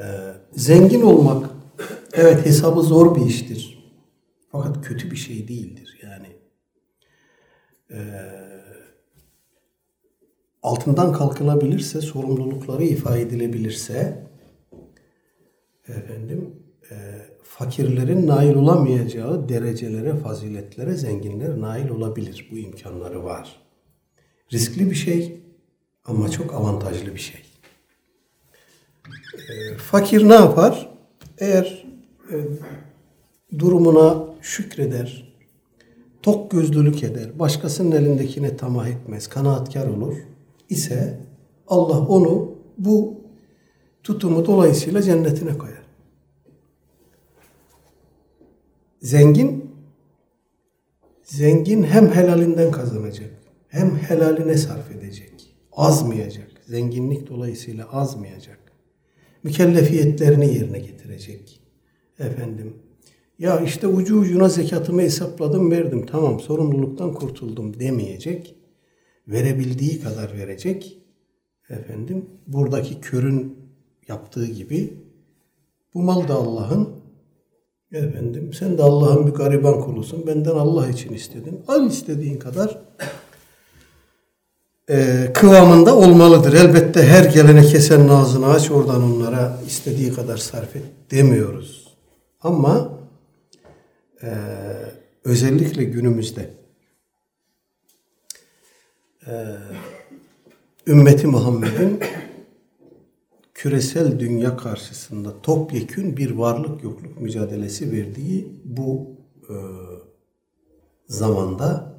[0.00, 0.04] Ee,
[0.52, 1.50] zengin olmak,
[2.12, 3.92] evet hesabı zor bir iştir.
[4.52, 5.98] Fakat kötü bir şey değildir.
[6.02, 6.36] Yani
[7.90, 7.98] e,
[10.64, 14.26] altından kalkılabilirse, sorumlulukları ifade edilebilirse,
[15.88, 16.50] efendim,
[16.90, 16.94] e,
[17.42, 22.48] fakirlerin nail olamayacağı derecelere, faziletlere zenginler nail olabilir.
[22.52, 23.60] Bu imkanları var.
[24.52, 25.40] Riskli bir şey
[26.04, 27.40] ama çok avantajlı bir şey.
[29.48, 30.90] E, fakir ne yapar?
[31.38, 31.84] Eğer
[32.32, 32.36] e,
[33.58, 35.34] durumuna şükreder,
[36.22, 40.16] tok gözlülük eder, başkasının elindekine tamah etmez, kanaatkar olur
[40.68, 41.20] ise
[41.66, 43.20] Allah onu bu
[44.02, 45.84] tutumu dolayısıyla cennetine koyar.
[49.00, 49.70] Zengin
[51.22, 53.30] zengin hem helalinden kazanacak,
[53.68, 55.56] hem helaline sarf edecek.
[55.72, 56.50] Azmayacak.
[56.66, 58.58] Zenginlik dolayısıyla azmayacak.
[59.42, 61.60] Mükellefiyetlerini yerine getirecek.
[62.18, 62.76] Efendim,
[63.38, 68.54] ya işte ucu ucuna zekatımı hesapladım verdim tamam sorumluluktan kurtuldum demeyecek.
[69.28, 70.98] Verebildiği kadar verecek.
[71.68, 73.58] Efendim buradaki körün
[74.08, 74.94] yaptığı gibi
[75.94, 77.04] bu mal da Allah'ın
[77.94, 80.26] Efendim sen de Allah'ın bir gariban kulusun.
[80.26, 81.60] Benden Allah için istedin.
[81.68, 82.78] Al istediğin kadar
[84.90, 86.52] e, kıvamında olmalıdır.
[86.52, 91.96] Elbette her gelene kesen ağzını aç oradan onlara istediği kadar sarf et demiyoruz.
[92.40, 92.98] Ama
[94.22, 94.30] e,
[95.24, 96.50] özellikle günümüzde
[99.26, 99.56] e,
[100.86, 102.00] ümmeti Muhammed'in
[103.54, 109.16] küresel dünya karşısında topyekün bir varlık yokluk mücadelesi verdiği bu
[109.48, 109.54] e,
[111.06, 111.94] zamanda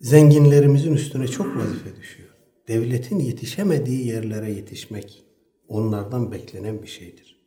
[0.00, 2.28] zenginlerimizin üstüne çok vazife düşüyor.
[2.68, 5.24] Devletin yetişemediği yerlere yetişmek
[5.68, 7.40] onlardan beklenen bir şeydir.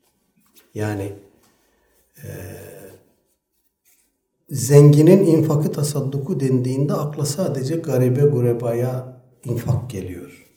[0.74, 1.14] Yani
[2.24, 2.28] e,
[4.54, 10.48] zenginin infakı tasadduku dendiğinde akla sadece garibe gurebaya infak geliyor.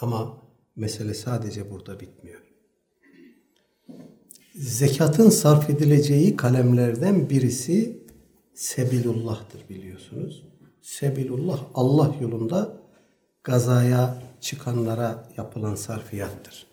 [0.00, 0.42] Ama
[0.76, 2.40] mesele sadece burada bitmiyor.
[4.54, 8.06] Zekatın sarf edileceği kalemlerden birisi
[8.54, 10.46] Sebilullah'tır biliyorsunuz.
[10.82, 12.76] Sebilullah Allah yolunda
[13.44, 16.66] gazaya çıkanlara yapılan sarfiyattır.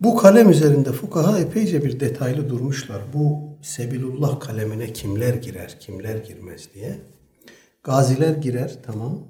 [0.00, 3.02] Bu kalem üzerinde fukaha epeyce bir detaylı durmuşlar.
[3.14, 7.00] Bu Sebilullah kalemine kimler girer, kimler girmez diye.
[7.82, 9.28] Gaziler girer tamam.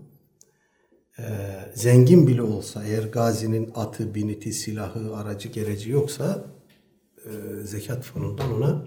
[1.18, 1.22] Ee,
[1.74, 6.44] zengin bile olsa eğer gazinin atı, biniti, silahı, aracı, gereci yoksa
[7.24, 7.30] e,
[7.64, 8.84] zekat fonundan ona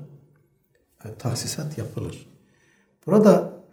[1.06, 2.30] e, tahsisat yapılır.
[3.06, 3.64] Burada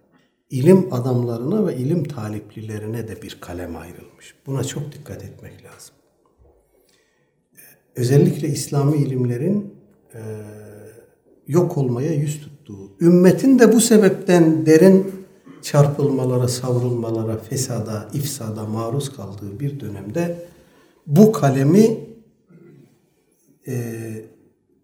[0.50, 4.34] ilim adamlarına ve ilim taliplilerine de bir kalem ayrılmış.
[4.46, 5.94] Buna çok dikkat etmek lazım.
[7.54, 7.58] Ee,
[7.96, 9.74] özellikle İslami ilimlerin
[10.14, 10.20] e,
[11.46, 15.12] yok olmaya yüz tuttuğu, ümmetin de bu sebepten derin
[15.62, 20.46] çarpılmalara, savrulmalara, fesada, ifsada maruz kaldığı bir dönemde
[21.07, 22.00] bu kalemi
[23.66, 23.94] e,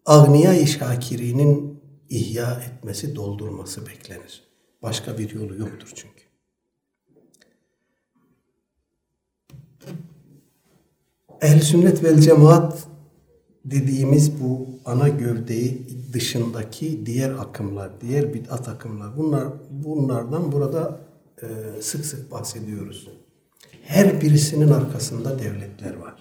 [0.06, 4.42] Agniya-i Şakiri'nin ihya etmesi, doldurması beklenir.
[4.82, 6.24] Başka bir yolu yoktur çünkü.
[11.40, 12.89] Ehl-i sünnet vel cemaat
[13.64, 21.00] dediğimiz bu ana gövdeyi dışındaki diğer akımlar, diğer bid'at akımlar bunlar bunlardan burada
[21.42, 21.46] e,
[21.82, 23.08] sık sık bahsediyoruz.
[23.82, 26.14] Her birisinin arkasında devletler var.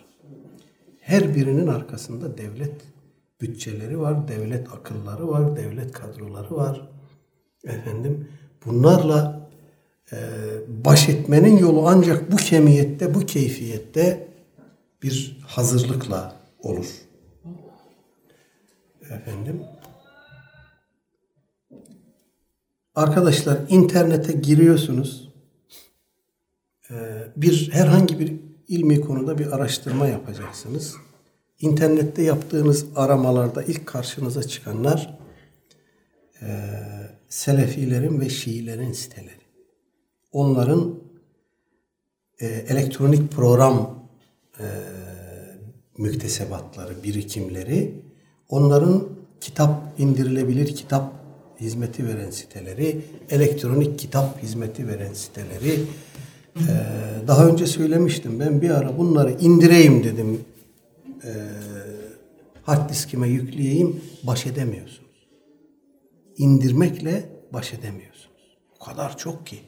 [1.00, 2.76] Her birinin arkasında devlet
[3.42, 6.90] bütçeleri var, devlet akılları var, devlet kadroları var.
[7.64, 8.28] Efendim
[8.66, 9.50] bunlarla
[10.12, 10.18] e,
[10.68, 14.28] baş etmenin yolu ancak bu kemiyette, bu keyfiyette
[15.04, 16.86] bir hazırlıkla olur.
[19.10, 19.64] Efendim
[22.96, 25.30] Arkadaşlar internete giriyorsunuz.
[26.92, 26.96] Ee,
[27.36, 30.96] bir herhangi bir ilmi konuda bir araştırma yapacaksınız.
[31.60, 35.18] İnternette yaptığınız aramalarda ilk karşınıza çıkanlar
[36.42, 36.48] e,
[37.30, 39.46] Selefilerin ve Şiilerin siteleri.
[40.32, 41.00] Onların
[42.40, 44.06] e, elektronik program
[44.60, 44.66] e,
[45.98, 48.09] müktesebatları, birikimleri
[48.50, 49.08] onların
[49.42, 51.14] kitap indirilebilir kitap
[51.60, 55.80] hizmeti veren siteleri, elektronik kitap hizmeti veren siteleri.
[56.56, 56.62] Ee,
[57.28, 60.42] daha önce söylemiştim ben bir ara bunları indireyim dedim.
[61.24, 61.30] Ee,
[62.64, 65.28] hard diskime yükleyeyim baş edemiyorsunuz.
[66.38, 68.58] İndirmekle baş edemiyorsunuz.
[68.80, 69.60] O kadar çok ki.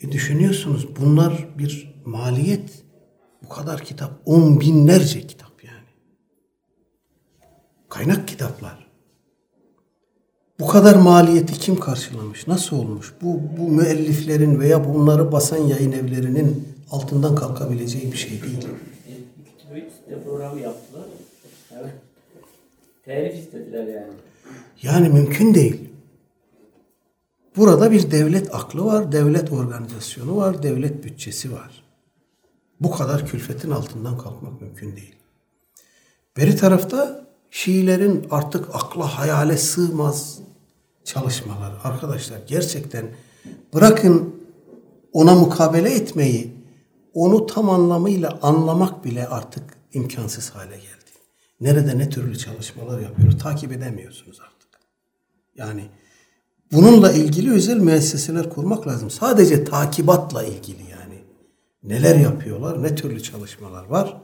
[0.00, 2.84] E düşünüyorsunuz bunlar bir maliyet.
[3.44, 5.41] Bu kadar kitap, on binlerce kitap.
[7.92, 8.86] Kaynak kitaplar.
[10.60, 12.46] Bu kadar maliyeti kim karşılamış?
[12.46, 13.14] Nasıl olmuş?
[13.22, 18.68] Bu, bu müelliflerin veya bunları basan yayın evlerinin altından kalkabileceği bir şey değil.
[19.68, 21.04] Site programı yaptılar.
[21.80, 21.92] Evet.
[23.04, 24.12] Telif istediler yani.
[24.82, 25.88] Yani mümkün değil.
[27.56, 31.84] Burada bir devlet aklı var, devlet organizasyonu var, devlet bütçesi var.
[32.80, 35.14] Bu kadar külfetin altından kalkmak mümkün değil.
[36.36, 37.21] Beri tarafta
[37.54, 40.38] Şiilerin artık akla hayale sığmaz
[41.04, 41.72] çalışmalar.
[41.84, 43.06] Arkadaşlar gerçekten
[43.74, 44.34] bırakın
[45.12, 46.52] ona mukabele etmeyi,
[47.14, 49.62] onu tam anlamıyla anlamak bile artık
[49.92, 51.10] imkansız hale geldi.
[51.60, 54.80] Nerede ne türlü çalışmalar yapıyoruz takip edemiyorsunuz artık.
[55.56, 55.84] Yani
[56.72, 59.10] bununla ilgili özel müesseseler kurmak lazım.
[59.10, 61.18] Sadece takibatla ilgili yani.
[61.82, 64.22] Neler yapıyorlar, ne türlü çalışmalar var.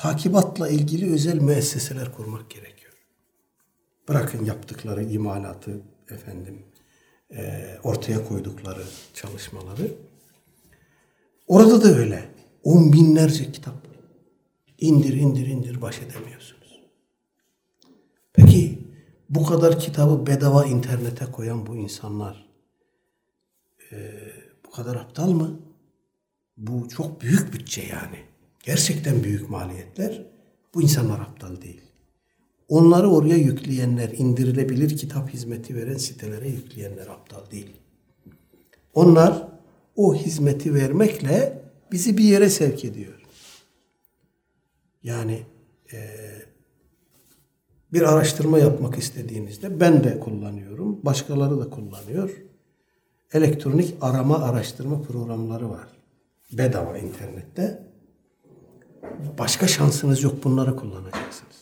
[0.00, 2.92] Takibatla ilgili özel müesseseler kurmak gerekiyor.
[4.08, 6.62] Bırakın yaptıkları imalatı efendim
[7.30, 8.84] e, ortaya koydukları
[9.14, 9.92] çalışmaları.
[11.46, 12.28] Orada da öyle.
[12.64, 13.74] On binlerce kitap.
[14.78, 16.80] İndir indir indir baş edemiyorsunuz.
[18.32, 18.78] Peki
[19.28, 22.48] bu kadar kitabı bedava internete koyan bu insanlar
[23.92, 23.96] e,
[24.66, 25.60] bu kadar aptal mı?
[26.56, 28.29] Bu çok büyük bütçe yani.
[28.62, 30.26] Gerçekten büyük maliyetler.
[30.74, 31.80] Bu insanlar aptal değil.
[32.68, 37.76] Onları oraya yükleyenler, indirilebilir kitap hizmeti veren sitelere yükleyenler aptal değil.
[38.94, 39.48] Onlar
[39.96, 43.20] o hizmeti vermekle bizi bir yere sevk ediyor.
[45.02, 45.42] Yani
[45.92, 45.98] e,
[47.92, 52.30] bir araştırma yapmak istediğinizde ben de kullanıyorum, başkaları da kullanıyor.
[53.32, 55.88] Elektronik arama araştırma programları var.
[56.52, 57.89] Bedava internette.
[59.38, 61.56] Başka şansınız yok bunları kullanacaksınız.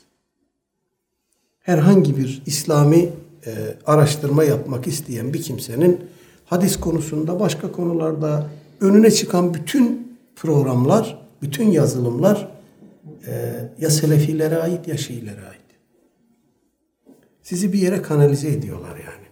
[1.59, 3.13] Herhangi bir İslami
[3.47, 6.01] e, araştırma yapmak isteyen bir kimsenin
[6.45, 12.49] hadis konusunda başka konularda önüne çıkan bütün programlar, bütün yazılımlar
[13.27, 15.59] e, ya Selefilere ait ya Şiilere ait.
[17.43, 19.27] Sizi bir yere kanalize ediyorlar yani.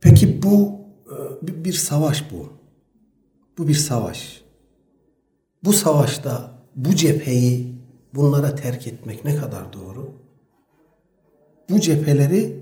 [0.00, 2.52] Peki bu e, bir savaş bu.
[3.58, 4.49] Bu bir savaş.
[5.64, 7.74] Bu savaşta bu cepheyi
[8.14, 10.12] bunlara terk etmek ne kadar doğru?
[11.70, 12.60] Bu cepheleri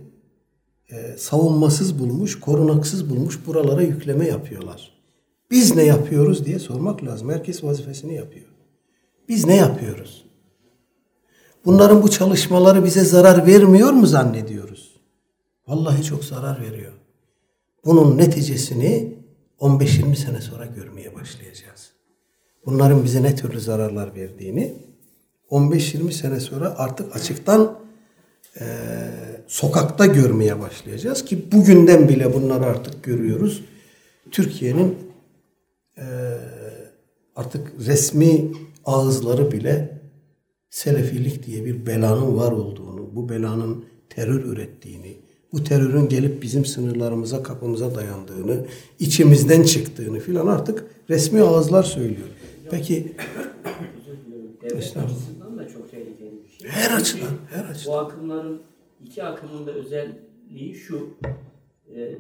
[0.90, 4.92] e, savunmasız bulmuş, korunaksız bulmuş buralara yükleme yapıyorlar.
[5.50, 7.30] Biz ne yapıyoruz diye sormak lazım.
[7.30, 8.46] Herkes vazifesini yapıyor.
[9.28, 10.24] Biz ne yapıyoruz?
[11.64, 15.00] Bunların bu çalışmaları bize zarar vermiyor mu zannediyoruz?
[15.68, 16.92] Vallahi çok zarar veriyor.
[17.84, 19.18] Bunun neticesini
[19.60, 21.97] 15-20 sene sonra görmeye başlayacağız.
[22.66, 24.74] Bunların bize ne türlü zararlar verdiğini
[25.50, 27.78] 15-20 sene sonra artık açıktan
[28.60, 28.64] e,
[29.46, 33.64] sokakta görmeye başlayacağız ki bugünden bile bunları artık görüyoruz.
[34.30, 34.98] Türkiye'nin
[35.98, 36.04] e,
[37.36, 38.52] artık resmi
[38.84, 39.98] ağızları bile
[40.70, 45.16] Selefilik diye bir belanın var olduğunu, bu belanın terör ürettiğini,
[45.52, 48.66] bu terörün gelip bizim sınırlarımıza, kapımıza dayandığını,
[48.98, 52.28] içimizden çıktığını filan artık resmi ağızlar söylüyor.
[52.70, 53.16] Peki
[54.62, 56.68] Devlet açısından da çok tehlikeli bir şey.
[56.70, 57.94] Her açıdan, her açıdan.
[57.94, 58.62] Bu akımların
[59.04, 61.10] iki akımın da özelliği şu.
[61.96, 62.18] e,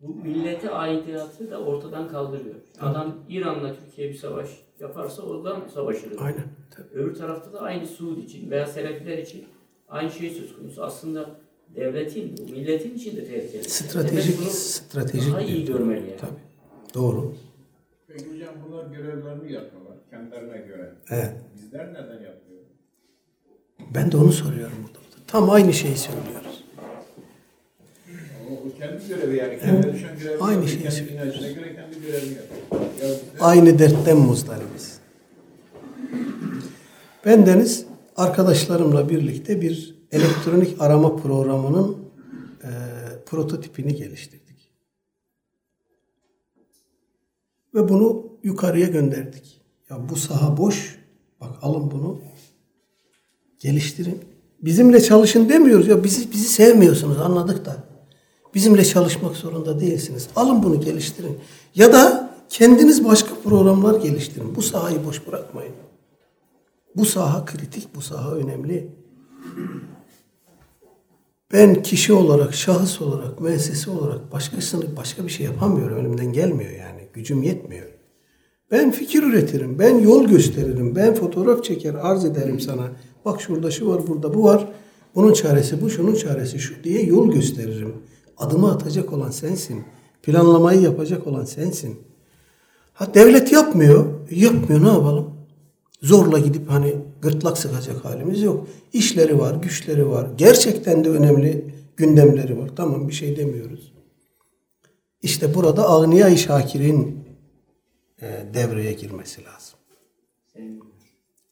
[0.00, 2.54] bu millete aidiyatı da ortadan kaldırıyor.
[2.80, 4.48] Adam İran'la Türkiye bir savaş
[4.80, 6.12] yaparsa oradan savaşır.
[6.18, 6.44] aynen.
[6.76, 6.88] Tabii.
[6.94, 9.44] Öbür tarafta da aynı Suud için veya Selefiler için
[9.88, 10.82] aynı şey söz konusu.
[10.82, 11.30] Aslında
[11.76, 13.64] devletin, bu milletin için de tehlikeli.
[13.70, 15.32] Stratejik, stratejik.
[15.32, 16.16] daha iyi bir- görmeli yani.
[16.20, 16.40] Tabii.
[16.94, 17.34] Doğru.
[18.08, 19.79] Peki hocam bunlar görevlerini yapıyorlar
[20.10, 20.92] kendilerine göre.
[21.10, 21.32] Evet.
[21.56, 22.66] Bizler neden yapmıyoruz?
[23.94, 24.98] Ben de onu soruyorum burada.
[25.26, 26.64] Tam aynı şeyi söylüyoruz.
[28.46, 29.58] Ama o kendi görevi yani.
[29.58, 31.34] Kendine düşen görevi Aynı şeyi Kendi söylüyoruz.
[31.34, 33.16] inancına göre kendi görevini yapıyor.
[33.40, 35.00] Aynı dertten muzdaribiz.
[37.24, 37.86] Ben Deniz
[38.16, 41.96] arkadaşlarımla birlikte bir elektronik arama programının
[42.62, 42.68] e,
[43.26, 44.72] prototipini geliştirdik.
[47.74, 49.59] Ve bunu yukarıya gönderdik.
[49.90, 51.00] Ya bu saha boş,
[51.40, 52.18] Bak alın bunu.
[53.58, 54.20] Geliştirin.
[54.62, 55.88] Bizimle çalışın demiyoruz.
[55.88, 57.76] Ya bizi bizi sevmiyorsunuz anladık da.
[58.54, 60.28] Bizimle çalışmak zorunda değilsiniz.
[60.36, 61.38] Alın bunu geliştirin.
[61.74, 64.56] Ya da kendiniz başka programlar geliştirin.
[64.56, 65.74] Bu sahayı boş bırakmayın.
[66.96, 68.88] Bu saha kritik, bu saha önemli.
[71.52, 75.98] Ben kişi olarak, şahıs olarak, müessese olarak başkasını başka bir şey yapamıyorum.
[75.98, 77.08] Elimden gelmiyor yani.
[77.12, 77.99] Gücüm yetmiyor.
[78.70, 82.92] Ben fikir üretirim, ben yol gösteririm, ben fotoğraf çeker, arz ederim sana.
[83.24, 84.68] Bak şurada şu var, burada bu var.
[85.14, 87.94] Bunun çaresi bu, şunun çaresi şu diye yol gösteririm.
[88.38, 89.84] Adımı atacak olan sensin.
[90.22, 91.96] Planlamayı yapacak olan sensin.
[92.92, 94.06] Ha devlet yapmıyor.
[94.30, 95.30] Yapmıyor ne yapalım?
[96.02, 98.66] Zorla gidip hani gırtlak sıkacak halimiz yok.
[98.92, 100.26] İşleri var, güçleri var.
[100.38, 101.64] Gerçekten de önemli
[101.96, 102.70] gündemleri var.
[102.76, 103.92] Tamam bir şey demiyoruz.
[105.22, 107.19] İşte burada Ağniya-i Şakir'in e,
[108.54, 109.78] devreye girmesi lazım.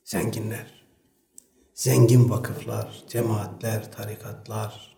[0.05, 0.79] Zenginler.
[1.75, 4.97] Zengin vakıflar, cemaatler, tarikatlar,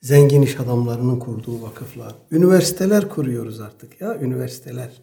[0.00, 2.14] zengin iş adamlarının kurduğu vakıflar.
[2.30, 5.02] Üniversiteler kuruyoruz artık ya, üniversiteler.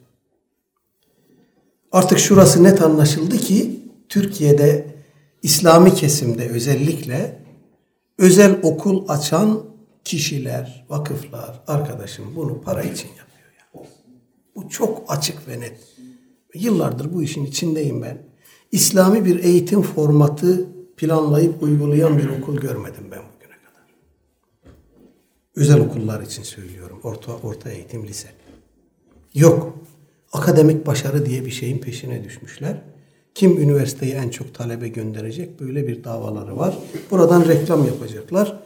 [1.91, 3.79] Artık şurası net anlaşıldı ki
[4.09, 4.95] Türkiye'de
[5.43, 7.39] İslami kesimde özellikle
[8.17, 9.63] özel okul açan
[10.03, 13.28] kişiler, vakıflar, arkadaşım bunu para için yapıyor.
[14.59, 15.79] Bu çok açık ve net.
[16.53, 18.17] Yıllardır bu işin içindeyim ben.
[18.71, 20.65] İslami bir eğitim formatı
[20.97, 23.83] planlayıp uygulayan bir okul görmedim ben bugüne kadar.
[25.55, 26.99] Özel okullar için söylüyorum.
[27.03, 28.27] Orta, orta eğitim, lise.
[29.33, 29.79] Yok.
[30.33, 32.81] Akademik başarı diye bir şeyin peşine düşmüşler.
[33.35, 35.59] Kim üniversiteye en çok talebe gönderecek?
[35.59, 36.77] Böyle bir davaları var.
[37.11, 38.59] Buradan reklam yapacaklar.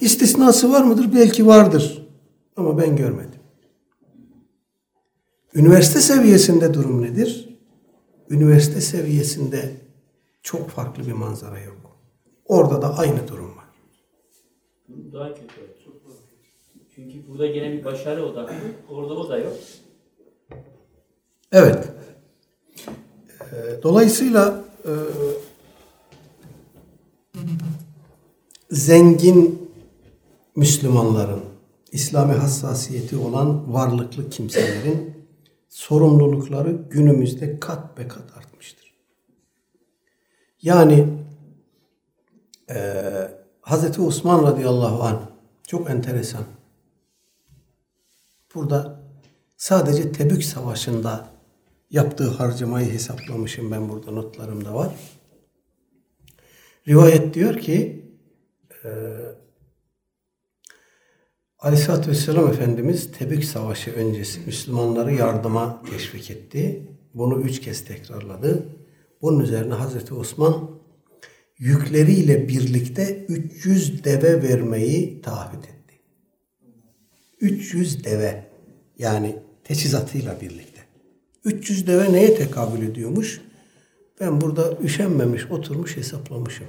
[0.00, 1.14] İstisnası var mıdır?
[1.14, 2.06] Belki vardır.
[2.56, 3.39] Ama ben görmedim.
[5.54, 7.58] Üniversite seviyesinde durum nedir?
[8.30, 9.70] Üniversite seviyesinde
[10.42, 11.98] çok farklı bir manzara yok.
[12.46, 13.64] Orada da aynı durum var.
[15.12, 15.70] Daha kötü.
[16.94, 18.54] Çünkü burada gene bir başarı odaklı.
[18.88, 19.56] Orada o da yok.
[21.52, 21.88] Evet.
[23.52, 24.92] Ee, Dolayısıyla e,
[28.70, 29.70] zengin
[30.56, 31.40] Müslümanların,
[31.92, 35.19] İslami hassasiyeti olan varlıklı kimselerin
[35.70, 38.94] sorumlulukları günümüzde kat be kat artmıştır.
[40.62, 41.06] Yani
[42.70, 43.04] e,
[43.60, 45.20] Hazreti Osman radıyallahu anh
[45.66, 46.44] çok enteresan.
[48.54, 49.00] Burada
[49.56, 51.28] sadece Tebük Savaşı'nda
[51.90, 54.94] yaptığı harcamayı hesaplamışım ben burada notlarımda var.
[56.88, 58.04] Rivayet diyor ki
[58.84, 58.88] e,
[61.60, 66.82] Aleyhisselatü Vesselam Efendimiz Tebük Savaşı öncesi Müslümanları yardıma teşvik etti.
[67.14, 68.68] Bunu üç kez tekrarladı.
[69.22, 70.70] Bunun üzerine Hazreti Osman
[71.58, 76.00] yükleriyle birlikte 300 deve vermeyi taahhüt etti.
[77.40, 78.44] 300 deve
[78.98, 80.80] yani teçhizatıyla birlikte.
[81.44, 83.40] 300 deve neye tekabül ediyormuş?
[84.20, 86.66] Ben burada üşenmemiş, oturmuş hesaplamışım.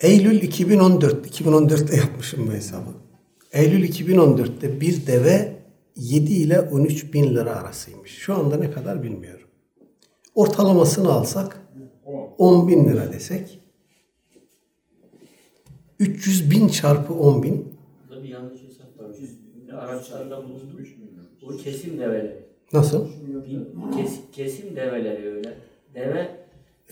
[0.00, 2.90] Eylül 2014, 2014'te yapmışım bu hesabı.
[3.52, 5.56] Eylül 2014'te bir deve
[5.96, 8.10] 7 ile 13 bin lira arasıymış.
[8.10, 9.48] Şu anda ne kadar bilmiyorum.
[10.34, 11.62] Ortalamasını alsak
[12.38, 13.60] 10 bin lira desek
[15.98, 17.74] 300 bin çarpı 10 bin.
[18.08, 19.16] Burada bir yanlış hesap var.
[19.78, 20.62] Araçlarda bulundu.
[21.42, 22.44] O kesim develeri.
[22.72, 23.08] Nasıl?
[23.96, 25.54] Kes, kesim develeri öyle.
[25.94, 26.38] Deve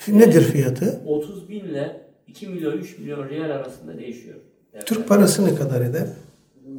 [0.09, 1.03] Nedir fiyatı?
[1.07, 4.37] 30 bin ile 2 milyon 3 milyon riyal arasında değişiyor.
[4.87, 6.07] Türk parası ne kadar eder?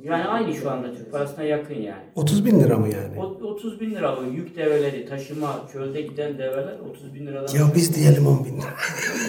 [0.04, 2.04] Yani aynı şu anda Türk parasına yakın yani.
[2.16, 3.20] 30 bin lira mı yani?
[3.20, 7.56] O- 30 bin lira bu yük develeri, taşıma, çölde giden develer 30 bin liradan.
[7.60, 8.74] Ya biz diyelim 10 bin lira.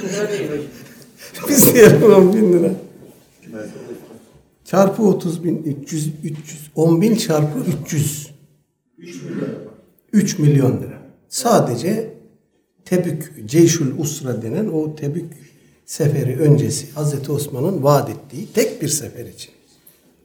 [0.03, 0.59] Lira
[1.49, 2.71] biz diyelim 10 bin lira.
[4.65, 8.31] Çarpı 30 bin 300 300 10 bin çarpı 300
[10.13, 10.99] 3 milyon lira.
[11.29, 12.15] Sadece
[12.85, 15.33] Tebük Ceyşül Usra denen o Tebük
[15.89, 19.51] seferi öncesi Hazreti Osman'ın vaat ettiği tek bir sefer için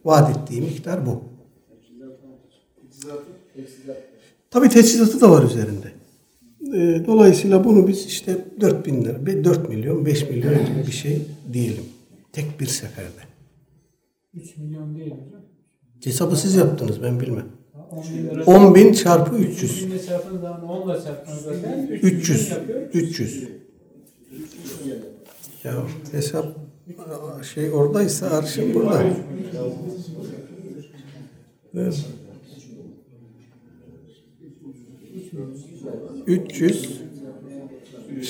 [0.04, 1.22] vaat ettiği miktar bu.
[4.50, 5.92] Tabi teçhizatı da var üzerinde.
[6.74, 11.22] Ee, Dolayısıyla bunu biz işte 4 bin lira, 4 milyon, 5 milyon gibi bir şey
[11.52, 11.84] diyelim.
[12.32, 13.22] Tek bir seferde.
[14.34, 15.42] 3 milyon değil hocam.
[16.04, 17.46] Hesabı siz yaptınız ben bilmem.
[17.90, 18.44] 10 bin lira.
[18.44, 19.72] 10 bin çarpı 300.
[19.72, 21.86] 300 bin çarpın zaman 10 ile çarpın zaten.
[21.86, 22.50] 300.
[22.50, 22.80] yapıyor.
[22.92, 23.48] 300.
[25.64, 25.72] Ya
[26.12, 26.46] hesap
[27.54, 29.02] şey oradaysa arşiv burada.
[31.74, 32.04] Evet.
[36.26, 37.00] 300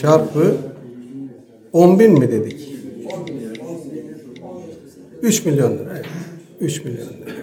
[0.01, 0.57] çarpı
[1.73, 2.69] 10 bin mi dedik?
[5.23, 5.93] 3 milyon lira.
[5.95, 6.07] Evet.
[6.61, 7.35] 3 milyon lira.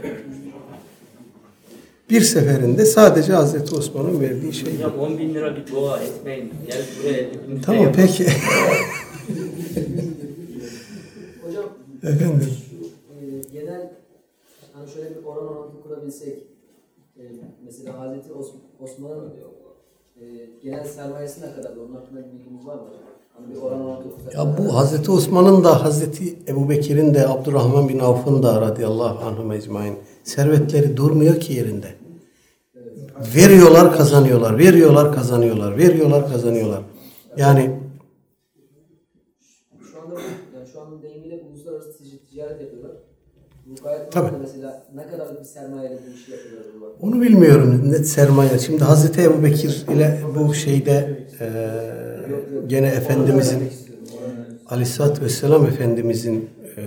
[2.10, 4.76] Bir seferinde sadece Hazreti Osman'ın verdiği şey.
[4.76, 6.54] Hocam 10 bin lira bir dua etmeyin.
[6.68, 8.26] Gel buraya Tamam peki.
[11.44, 11.66] Hocam
[12.04, 12.50] Efendim.
[13.22, 13.92] e, genel
[14.74, 16.40] hani şöyle bir oran orantı kurabilsek
[17.18, 17.22] e,
[17.66, 19.34] mesela Hazreti Os- Osman'ın
[20.22, 20.26] e,
[20.64, 21.76] genel sermayesi ne kadar?
[21.78, 22.82] Onun hakkında bir bilginiz var mı?
[23.34, 24.10] Hani bir oran orantı.
[24.38, 29.52] Ya bu Hazreti Osman'ın da Hazreti Ebu Bekir'in de Abdurrahman bin Avf'ın da radıyallahu anhum
[29.52, 31.88] ecmain servetleri durmuyor ki yerinde.
[33.36, 36.82] Veriyorlar kazanıyorlar, veriyorlar kazanıyorlar, veriyorlar kazanıyorlar.
[37.38, 37.80] Yani
[39.92, 42.92] Şu anda bu- yani şu an deyimiyle uluslararası tic- ticaret yapıyorlar.
[43.66, 44.30] Bu gayet Tabii.
[44.42, 48.60] mesela ne kadar bir sermayeyle bu işi yapıyorlar onu bilmiyorum net sermaye.
[48.60, 51.48] Şimdi Hazreti Ebu Bekir ile bu şeyde eee,
[52.68, 53.64] gene Efendimizin
[54.70, 56.84] Aleyhisselatü Vesselam Efendimizin eee,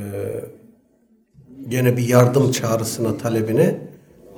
[1.68, 3.76] gene bir yardım çağrısına talebine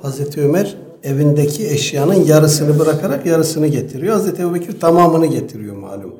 [0.01, 4.13] Hazreti Ömer evindeki eşyanın yarısını bırakarak yarısını getiriyor.
[4.13, 6.15] Hazreti Ebubekir tamamını getiriyor malum.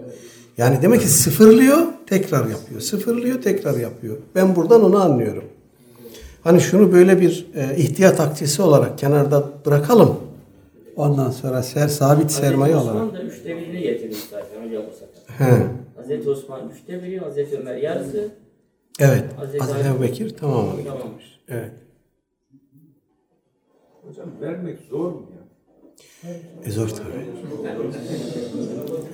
[0.58, 1.78] Yani demek ki sıfırlıyor,
[2.08, 2.82] tekrar yapıyor.
[2.82, 4.18] Sıfırlıyor, tekrar yapıyor.
[4.36, 5.44] Ben buradan onu anlıyorum.
[6.48, 10.18] Hani şunu böyle bir e, ihtiyat akçesi olarak kenarda bırakalım.
[10.96, 13.08] Ondan sonra ser, sabit sermaye Hazreti olarak.
[13.08, 15.46] Osman da üçte birini getirmiş zaten hocam bu sefer.
[15.46, 15.64] He.
[15.96, 18.30] Hazreti Osman üçte biri, Hazreti Ömer yarısı.
[19.00, 19.24] Evet.
[19.38, 20.98] Hazreti Hazreti Ebubekir tamamını Tamam.
[20.98, 21.40] getirmiş.
[21.48, 21.72] Evet.
[24.08, 25.22] Hocam vermek zor mu
[26.24, 26.32] ya?
[26.66, 27.28] E zor tabii.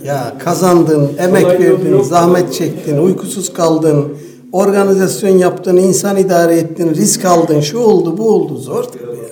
[0.03, 4.17] Ya kazandın, emek Kolay verdin, zahmet çektin, uykusuz kaldın,
[4.53, 8.57] organizasyon yaptın, insan idare ettin, risk aldın, şu oldu, bu oldu.
[8.57, 9.23] Zor tabii ya.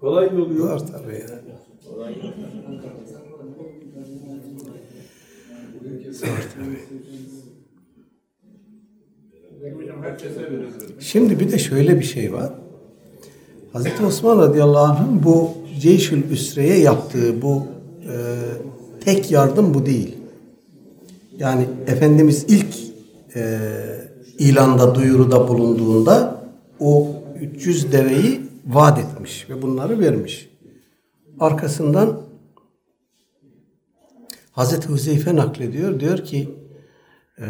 [0.00, 0.68] Kolay yolu yok.
[0.68, 1.40] Zor tabii ya.
[6.12, 6.80] Zor tabii.
[10.98, 12.50] Şimdi bir de şöyle bir şey var.
[13.72, 15.50] Hazreti Osman radıyallahu anh'ın bu
[15.80, 17.62] Ceyşül Üsre'ye yaptığı bu
[18.02, 18.14] e,
[19.04, 20.16] tek yardım bu değil.
[21.38, 22.74] Yani Efendimiz ilk
[23.36, 23.58] e,
[24.40, 26.44] ilanda, duyuruda bulunduğunda
[26.80, 30.50] o 300 deveyi vaat etmiş ve bunları vermiş.
[31.40, 32.20] Arkasından
[34.52, 36.00] Hazreti Huzeyfe naklediyor.
[36.00, 36.48] Diyor ki
[37.38, 37.46] e,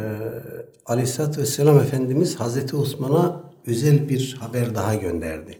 [0.86, 5.58] Aleyhisselatü Vesselam Efendimiz Hazreti Osman'a özel bir haber daha gönderdi.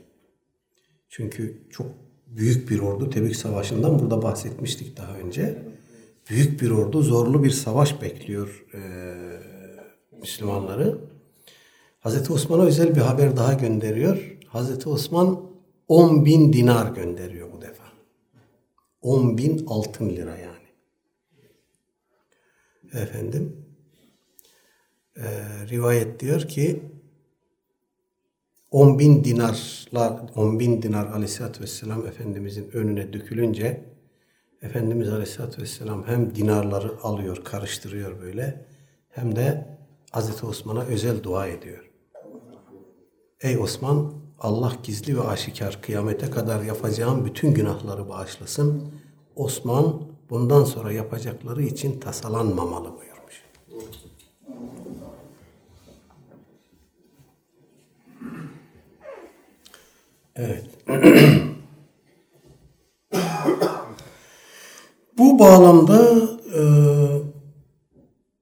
[1.08, 1.86] Çünkü çok
[2.26, 5.62] büyük bir ordu Tebük Savaşı'ndan burada bahsetmiştik daha önce.
[6.30, 8.80] Büyük bir ordu, zorlu bir savaş bekliyor e,
[10.20, 11.09] Müslümanları.
[12.00, 14.36] Hazreti Osman'a özel bir haber daha gönderiyor.
[14.46, 15.50] Hazreti Osman
[15.88, 17.84] 10 bin dinar gönderiyor bu defa.
[19.02, 20.60] 10 bin altın lira yani.
[22.92, 23.66] Efendim,
[25.16, 25.24] e,
[25.70, 26.82] rivayet diyor ki
[28.70, 33.84] 10 bin dinarlar, 10 bin dinar aleyhissalatü vesselam Efendimizin önüne dökülünce
[34.62, 38.66] Efendimiz aleyhissalatü vesselam hem dinarları alıyor, karıştırıyor böyle
[39.08, 39.78] hem de
[40.10, 41.89] Hazreti Osman'a özel dua ediyor.
[43.42, 48.92] Ey Osman Allah gizli ve aşikar kıyamete kadar yapacağım bütün günahları bağışlasın.
[49.36, 53.44] Osman bundan sonra yapacakları için tasalanmamalı buyurmuş.
[60.36, 60.66] Evet.
[65.18, 66.12] Bu bağlamda
[66.54, 66.62] e,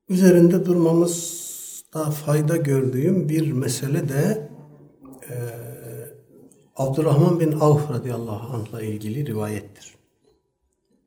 [0.08, 4.48] üzerinde durmamızda fayda gördüğüm bir mesele de
[6.78, 9.94] Abdurrahman bin Avf radıyallahu anh'la ilgili rivayettir.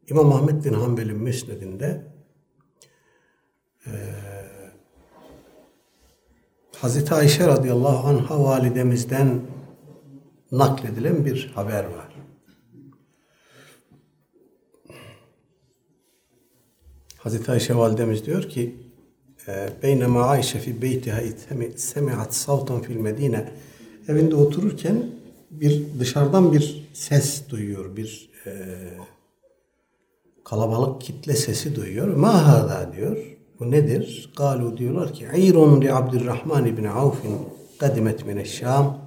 [0.09, 2.03] İmam Ahmet bin Hanbel'in müsnedinde
[3.85, 3.91] e,
[6.77, 9.41] Hazreti Ayşe radıyallahu anh'a validemizden
[10.51, 12.15] nakledilen bir haber var.
[17.17, 18.75] Hazreti Ayşe validemiz diyor ki
[19.83, 21.21] Beynema Ayşe fi beytiha
[21.75, 23.53] semi'at savtan fil medine
[24.07, 25.20] evinde otururken
[25.51, 27.95] bir dışarıdan bir ses duyuyor.
[27.95, 28.51] Bir e,
[30.45, 32.07] kalabalık kitle sesi duyuyor.
[32.07, 33.17] Ma hada diyor.
[33.59, 34.33] Bu nedir?
[34.37, 37.37] Galu diyorlar ki İrun li Abdurrahman ibn Avf'in
[37.79, 38.97] kadimet mineşşam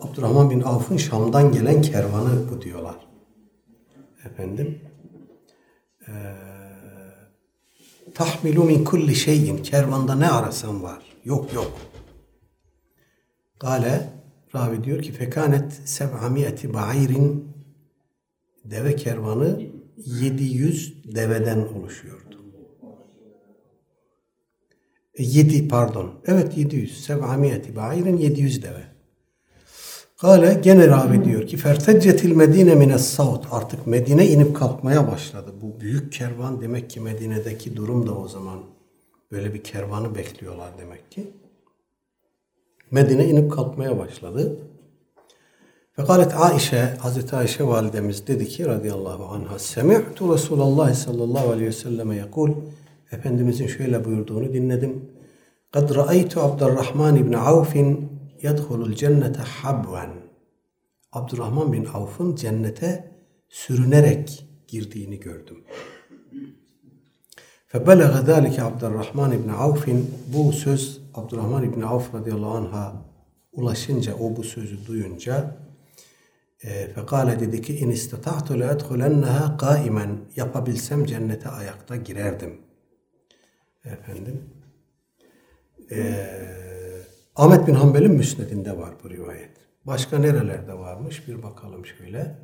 [0.00, 2.96] Abdurrahman bin Avf'ın Şam'dan gelen kervanı bu diyorlar.
[4.24, 4.80] Efendim
[6.08, 6.14] eee
[8.14, 11.02] tahmilu min kulli şeyin kervanda ne arasan var.
[11.24, 11.72] Yok yok.
[13.60, 14.19] Gale
[14.54, 17.48] ravi diyor ki fekanet seb'amiyeti ba'irin
[18.64, 19.60] deve kervanı
[19.96, 22.30] 700 deveden oluşuyordu.
[25.18, 26.12] 7 pardon.
[26.26, 27.04] Evet 700.
[27.04, 28.90] Seb'amiyeti ba'irin 700 deve.
[30.20, 35.54] Kale gene ravi diyor ki ferteccetil medine mines saut artık Medine inip kalkmaya başladı.
[35.62, 38.58] Bu büyük kervan demek ki Medine'deki durum da o zaman
[39.32, 41.32] böyle bir kervanı bekliyorlar demek ki.
[42.90, 44.56] Medine inip kalkmaya başladı.
[45.92, 52.16] Fekalet Aişe, Hazreti Ayşe validemiz dedi ki radıyallahu anha Semi'tu Resulallah sallallahu aleyhi ve selleme
[52.16, 52.50] yakul
[53.12, 55.04] Efendimizin şöyle buyurduğunu dinledim.
[55.72, 58.08] Kad ra'aytu Abdurrahman ibn Avf'in
[58.42, 60.10] yedhulul cennete habven.
[61.12, 63.10] Abdurrahman bin Avf'ın cennete
[63.48, 65.64] sürünerek girdiğini gördüm.
[67.66, 72.92] Febelege zâlike Abdurrahman ibn Avf'in bu söz Abdurrahman ibn Avf radıyallahu anh'a
[73.52, 75.56] ulaşınca, o bu sözü duyunca
[76.62, 82.60] e, fekale dedi ki in istata'tu le edhulenneha kaimen yapabilsem cennete ayakta girerdim.
[83.84, 84.44] Efendim
[85.90, 86.26] e,
[87.36, 89.50] Ahmet bin Hanbel'in müsnedinde var bu rivayet.
[89.86, 92.38] Başka nerelerde varmış bir bakalım şöyle.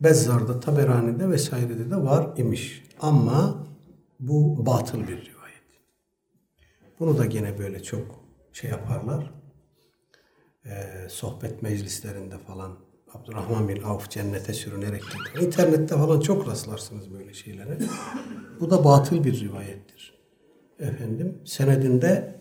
[0.00, 2.84] Bezzar'da, Taberani'de vesairede de var imiş.
[3.00, 3.66] Ama
[4.20, 5.39] bu batıl bir rivayet.
[7.00, 9.30] Bunu da gene böyle çok şey yaparlar.
[10.66, 12.78] Ee, sohbet meclislerinde falan
[13.12, 15.46] Abdurrahman bin Avf cennete sürünerek gidiyor.
[15.46, 17.78] İnternette falan çok rastlarsınız böyle şeylere.
[18.60, 20.20] Bu da batıl bir rivayettir.
[20.78, 22.40] Efendim senedinde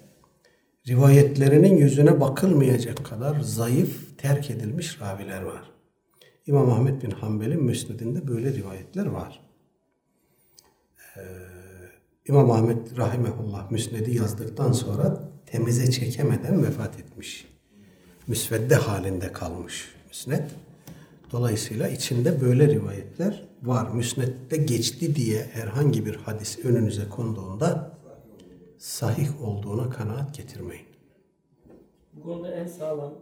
[0.88, 5.72] rivayetlerinin yüzüne bakılmayacak kadar zayıf, terk edilmiş raviler var.
[6.48, 9.42] İmam Ahmet bin Hanbel'in müsnedinde böyle rivayetler var.
[11.18, 11.49] Ee,
[12.30, 17.48] İmam Ahmet Rahimehullah müsnedi yazdıktan sonra temize çekemeden vefat etmiş.
[18.28, 20.50] Müsvedde halinde kalmış müsned.
[21.32, 23.90] Dolayısıyla içinde böyle rivayetler var.
[23.92, 27.98] Müsnedde geçti diye herhangi bir hadis önünüze konduğunda
[28.78, 30.88] sahih olduğuna kanaat getirmeyin.
[32.14, 33.14] Bu konuda en sağlam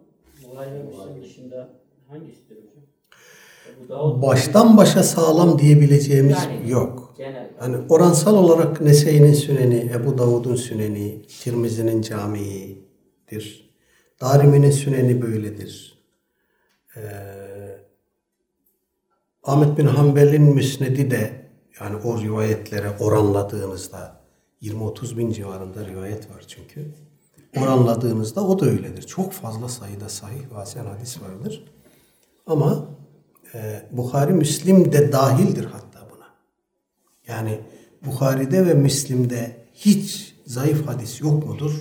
[0.43, 1.69] Buhari ve Müslim dışında
[2.07, 2.83] hangisidir hocam?
[4.21, 7.13] Baştan başa sağlam diyebileceğimiz Yani yok.
[7.17, 7.49] genel.
[7.59, 13.69] Hani oransal olarak Nese'nin Süneni, Ebu Davud'un Süneni, Tirmizi'nin Camii'dir.
[14.21, 16.03] Darimi'nin Süneni böyledir.
[16.97, 17.01] Ee,
[19.43, 21.49] Ahmet bin Hanbel'in Müsnedi de
[21.81, 24.21] yani o rivayetlere oranladığınızda
[24.61, 26.85] 20-30 bin civarında rivayet var çünkü.
[27.61, 29.01] Oranladığınızda o da öyledir.
[29.01, 31.63] Çok fazla sayıda sahih ve hadis vardır.
[32.47, 32.85] Ama
[33.53, 36.27] e, Bukhari Müslim de dahildir hatta buna.
[37.27, 37.59] Yani
[38.05, 41.71] Bukhari'de ve Müslim'de hiç zayıf hadis yok mudur?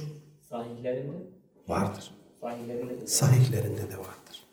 [0.50, 1.16] Sahihlerinde,
[1.68, 2.10] Vardır.
[2.40, 4.46] sahihlerinde de Sahihlerinde de vardır.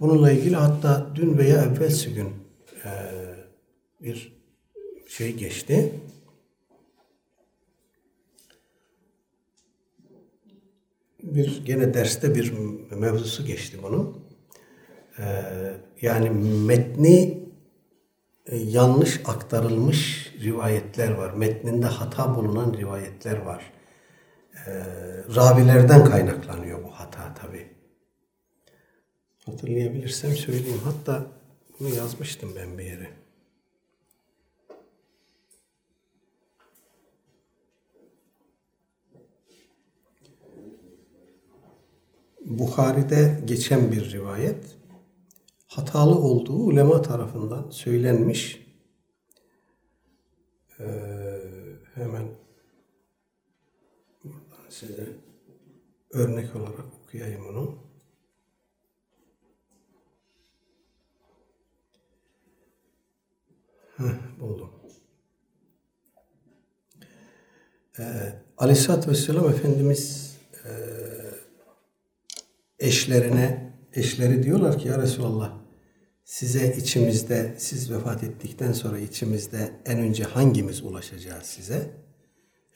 [0.00, 2.28] Bununla ilgili hatta dün veya evvelsi gün
[2.84, 2.90] e,
[4.00, 4.32] bir
[5.08, 5.94] şey geçti.
[11.22, 12.52] Bir gene derste bir
[12.90, 14.21] mevzusu geçti bunun.
[15.18, 15.24] E,
[16.02, 16.30] yani
[16.66, 17.42] metni
[18.46, 21.32] e, yanlış aktarılmış rivayetler var.
[21.32, 23.72] Metninde hata bulunan rivayetler var.
[24.66, 24.70] E,
[25.36, 27.68] ravilerden kaynaklanıyor bu hata tabi.
[29.46, 30.80] Hatırlayabilirsem söyleyeyim.
[30.84, 31.26] Hatta
[31.80, 33.10] bunu yazmıştım ben bir yere.
[42.44, 44.64] Bukhari'de geçen bir rivayet
[45.72, 48.66] hatalı olduğu ulema tarafından söylenmiş.
[50.80, 50.84] Ee,
[51.94, 52.28] hemen
[54.24, 55.06] buradan size
[56.10, 57.78] örnek olarak okuyayım onu.
[63.96, 64.70] Heh, buldum.
[67.98, 68.02] Ee,
[68.58, 70.70] Aleyhisselatü Vesselam Efendimiz e,
[72.78, 75.61] eşlerine, eşleri diyorlar ki ya Resulallah
[76.32, 81.90] size içimizde, siz vefat ettikten sonra içimizde en önce hangimiz ulaşacağız size?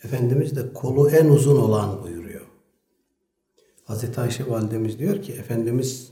[0.05, 2.47] Efendimiz de kolu en uzun olan buyuruyor.
[3.85, 6.11] Hazreti Ayşe validemiz diyor ki Efendimiz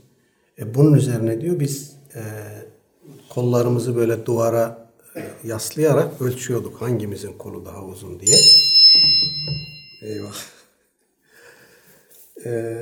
[0.59, 2.21] e, bunun üzerine diyor biz e,
[3.29, 8.37] kollarımızı böyle duvara e, yaslayarak ölçüyorduk hangimizin kolu daha uzun diye.
[10.01, 10.35] Eyvah.
[12.45, 12.77] E,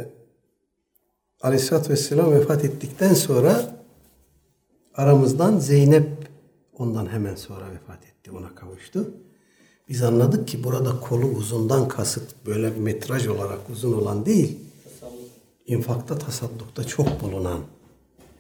[1.42, 3.73] Aleyhisselatü Vesselam vefat ettikten sonra
[4.96, 6.10] aramızdan Zeynep
[6.78, 8.32] ondan hemen sonra vefat etti.
[8.32, 9.12] Ona kavuştu.
[9.90, 14.58] Biz anladık ki burada kolu uzundan kasıt böyle metraj olarak uzun olan değil.
[15.68, 17.60] İnfakta tasaddukta çok bulunan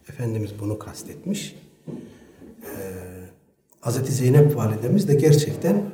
[0.09, 1.55] Efendimiz bunu kastetmiş.
[2.63, 2.93] Ee,
[3.81, 5.91] Hazreti Zeynep validemiz de gerçekten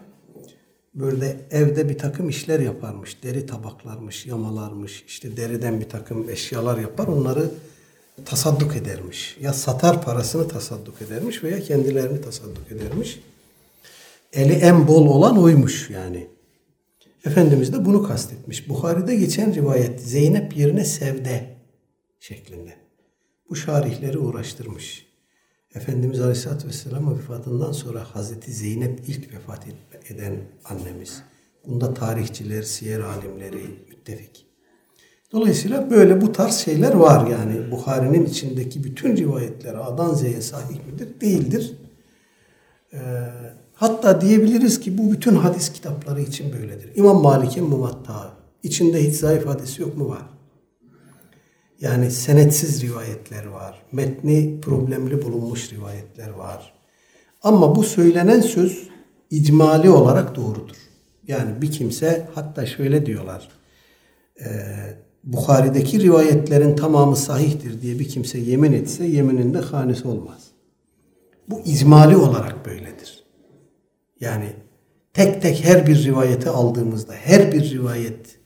[0.94, 3.24] böyle evde bir takım işler yaparmış.
[3.24, 7.08] Deri tabaklarmış, yamalarmış, işte deriden bir takım eşyalar yapar.
[7.08, 7.52] Onları
[8.26, 9.38] tasadduk edermiş.
[9.42, 13.20] Ya satar parasını tasadduk edermiş veya kendilerini tasadduk edermiş.
[14.34, 16.28] Eli en bol olan oymuş yani.
[17.26, 18.70] Efendimiz de bunu kastetmiş.
[18.70, 21.56] Bukhari'de geçen rivayet Zeynep yerine Sevde
[22.20, 22.74] şeklinde.
[23.50, 25.06] Bu şarihleri uğraştırmış.
[25.76, 29.66] Efendimiz Aleyhisselatü Vesselam'ın vefatından sonra Hazreti Zeynep ilk vefat
[30.10, 31.24] eden annemiz.
[31.68, 34.49] Bunda tarihçiler, siyer alimleri müttefik.
[35.32, 37.72] Dolayısıyla böyle bu tarz şeyler var yani.
[37.72, 41.22] Bukhari'nin içindeki bütün rivayetler A'dan Z'ye sahih midir?
[41.22, 41.74] Değildir.
[42.94, 42.98] Ee,
[43.74, 46.92] hatta diyebiliriz ki bu bütün hadis kitapları için böyledir.
[46.96, 50.30] İmam Malik'in Muvatta içinde hiç zayıf hadis yok mu var?
[51.82, 53.82] Yani senetsiz rivayetler var.
[53.92, 56.74] Metni problemli bulunmuş rivayetler var.
[57.44, 58.90] Ama bu söylenen söz
[59.32, 60.76] icmali olarak doğrudur.
[61.28, 63.50] Yani bir kimse hatta şöyle diyorlar.
[64.40, 64.48] E,
[65.24, 70.44] Bukhari'deki rivayetlerin tamamı sahihtir diye bir kimse yemin etse yemininde hanesi olmaz.
[71.48, 73.24] Bu icmali olarak böyledir.
[74.22, 74.46] Yani
[75.14, 78.40] tek tek her bir rivayeti aldığımızda her bir rivayet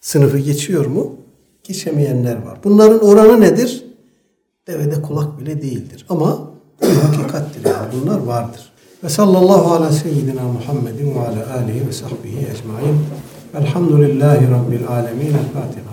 [0.00, 1.16] sınıfı geçiyor mu?
[1.64, 2.58] Geçemeyenler var.
[2.64, 3.84] Bunların oranı nedir?
[4.66, 6.06] Devede kulak bile değildir.
[6.08, 6.50] Ama
[6.80, 8.72] hakikattir yani bunlar vardır.
[9.04, 12.98] Ve sallallahu ala seyyidina Muhammedin ve ala alihi ve sahbihi ecmain.
[13.54, 15.26] Velhamdülillahi Rabbil alemin.
[15.26, 15.89] El Fatiha.